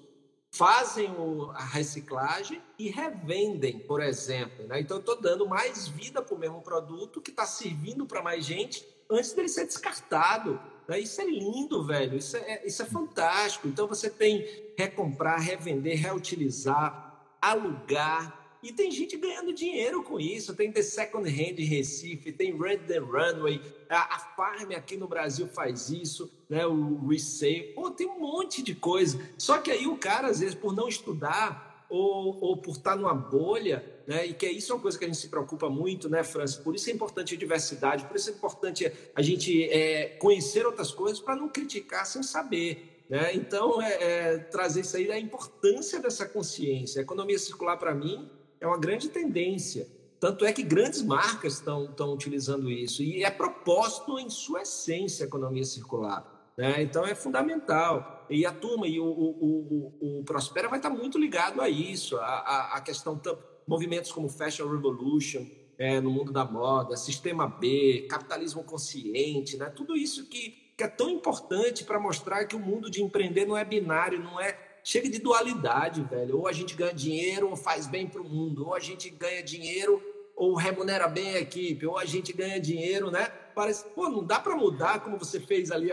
[0.51, 4.67] fazem o, a reciclagem e revendem, por exemplo.
[4.67, 4.81] Né?
[4.81, 8.45] Então, eu estou dando mais vida para o mesmo produto que está servindo para mais
[8.45, 10.61] gente antes dele ser descartado.
[10.89, 11.01] Né?
[11.01, 12.17] Isso é lindo, velho.
[12.17, 13.69] Isso é, isso é fantástico.
[13.69, 18.37] Então, você tem recomprar, revender, reutilizar, alugar.
[18.61, 20.57] E tem gente ganhando dinheiro com isso.
[20.57, 23.61] Tem The Second Hand em Recife, tem Rent the Runway.
[23.89, 26.67] A, a Farm aqui no Brasil faz isso, né?
[26.67, 27.73] o Resale.
[27.75, 29.21] Pô, tem um monte de coisa.
[29.37, 33.15] Só que aí o cara, às vezes, por não estudar ou, ou por estar numa
[33.15, 34.27] bolha, né?
[34.27, 36.61] E que isso é uma coisa que a gente se preocupa muito, né, França?
[36.61, 40.91] Por isso é importante a diversidade, por isso é importante a gente é, conhecer outras
[40.91, 43.05] coisas para não criticar sem saber.
[43.09, 43.35] Né?
[43.35, 47.01] Então, é, é, trazer isso aí da importância dessa consciência.
[47.01, 48.31] A economia circular, para mim,
[48.61, 49.89] é uma grande tendência.
[50.21, 53.03] Tanto é que grandes marcas estão utilizando isso.
[53.03, 56.38] E é propósito em sua essência a economia circular.
[56.59, 56.83] Né?
[56.83, 58.27] Então, é fundamental.
[58.29, 62.19] E a turma, e o, o, o, o Prospera vai estar muito ligado a isso,
[62.19, 63.19] a, a, a questão,
[63.67, 65.47] movimentos como Fashion Revolution,
[65.79, 69.71] é, no mundo da moda, Sistema B, capitalismo consciente, né?
[69.71, 73.57] tudo isso que que é tão importante para mostrar que o mundo de empreender não
[73.57, 74.57] é binário, não é.
[74.85, 76.39] Chega de dualidade, velho.
[76.39, 79.43] Ou a gente ganha dinheiro ou faz bem para o mundo, ou a gente ganha
[79.43, 80.01] dinheiro
[80.37, 83.27] ou remunera bem a equipe, ou a gente ganha dinheiro, né?
[83.57, 85.91] Parece, pô, não dá para mudar como você fez ali.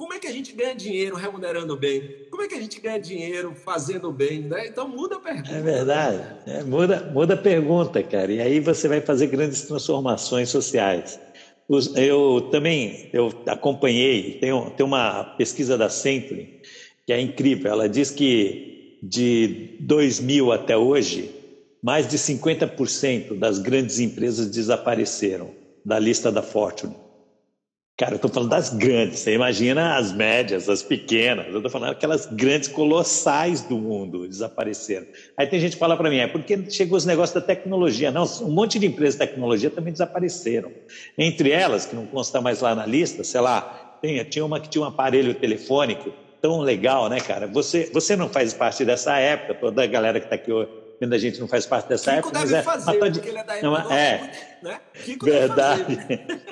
[0.00, 2.24] Como é que a gente ganha dinheiro remunerando bem?
[2.30, 4.40] Como é que a gente ganha dinheiro fazendo bem?
[4.40, 4.68] Né?
[4.68, 5.52] Então muda a pergunta.
[5.52, 6.22] É verdade.
[6.46, 8.32] É, muda, muda a pergunta, cara.
[8.32, 11.20] E aí você vai fazer grandes transformações sociais.
[11.94, 16.62] Eu também eu acompanhei, tem, tem uma pesquisa da Century
[17.06, 17.70] que é incrível.
[17.70, 21.30] Ela diz que de 2000 até hoje,
[21.82, 25.50] mais de 50% das grandes empresas desapareceram
[25.84, 26.96] da lista da Fortune.
[28.00, 31.90] Cara, eu estou falando das grandes, você imagina as médias, as pequenas, eu estou falando
[31.90, 35.06] aquelas grandes colossais do mundo desapareceram.
[35.36, 38.10] Aí tem gente que fala para mim, é porque chegou os negócios da tecnologia.
[38.10, 40.72] Não, um monte de empresas de tecnologia também desapareceram.
[41.18, 44.70] Entre elas, que não consta mais lá na lista, sei lá, tem, tinha uma que
[44.70, 47.46] tinha um aparelho telefônico tão legal, né, cara?
[47.48, 50.50] Você, você não faz parte dessa época, toda a galera que está aqui
[50.98, 52.38] vendo a gente não faz parte dessa Kiko época.
[52.46, 53.68] Deve mas é, fazer, porque ele é da época.
[53.68, 54.30] Não, é,
[54.62, 54.80] né?
[55.04, 55.84] Kiko verdade.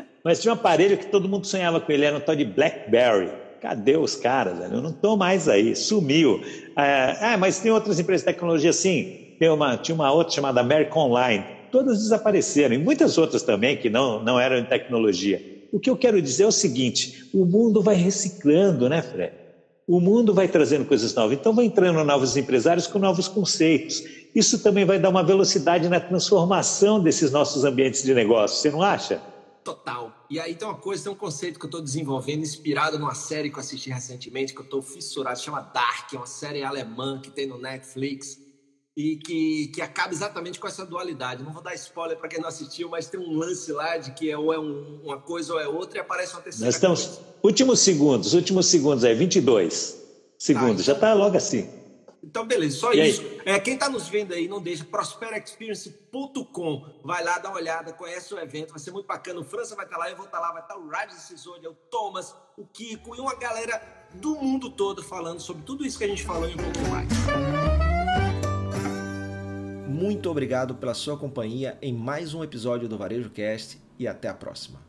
[0.29, 3.33] Mas tinha um aparelho que todo mundo sonhava com ele, era um tal de BlackBerry.
[3.59, 4.61] Cadê os caras?
[4.61, 6.39] Eu não estou mais aí, sumiu.
[6.76, 9.07] Ah, mas tem outras empresas de tecnologia, sim.
[9.39, 11.47] Tem uma, tinha uma outra chamada American Online.
[11.70, 15.41] Todas desapareceram, e muitas outras também que não, não eram de tecnologia.
[15.72, 19.33] O que eu quero dizer é o seguinte: o mundo vai reciclando, né, Fred?
[19.87, 21.39] O mundo vai trazendo coisas novas.
[21.39, 24.03] Então, vai entrando novos empresários com novos conceitos.
[24.35, 28.83] Isso também vai dar uma velocidade na transformação desses nossos ambientes de negócio, você não
[28.83, 29.22] acha?
[29.68, 30.24] Total.
[30.30, 33.50] E aí tem uma coisa, tem um conceito que eu estou desenvolvendo, inspirado numa série
[33.50, 37.30] que eu assisti recentemente, que eu estou fissurado, chama Dark, é uma série alemã que
[37.30, 38.38] tem no Netflix
[38.96, 41.42] e que, que acaba exatamente com essa dualidade.
[41.42, 44.30] Não vou dar spoiler para quem não assistiu, mas tem um lance lá de que
[44.30, 47.04] é ou é um, uma coisa ou é outra e aparece uma terceira Nós estamos,
[47.04, 47.20] coisa.
[47.42, 49.98] últimos segundos, últimos segundos aí, 22
[50.38, 51.68] segundos, tá, já está logo assim.
[52.22, 53.22] Então, beleza, só e isso.
[53.44, 57.00] É, quem está nos vendo aí, não deixa, prosperexperience.com.
[57.04, 59.40] Vai lá, dá uma olhada, conhece o evento, vai ser muito bacana.
[59.40, 60.88] O França vai estar tá lá, eu vou estar tá lá, vai estar tá o
[60.88, 63.80] Raj Cisodia, o Thomas, o Kiko e uma galera
[64.14, 67.08] do mundo todo falando sobre tudo isso que a gente falou e um pouco mais.
[69.86, 74.34] Muito obrigado pela sua companhia em mais um episódio do Varejo Cast e até a
[74.34, 74.88] próxima.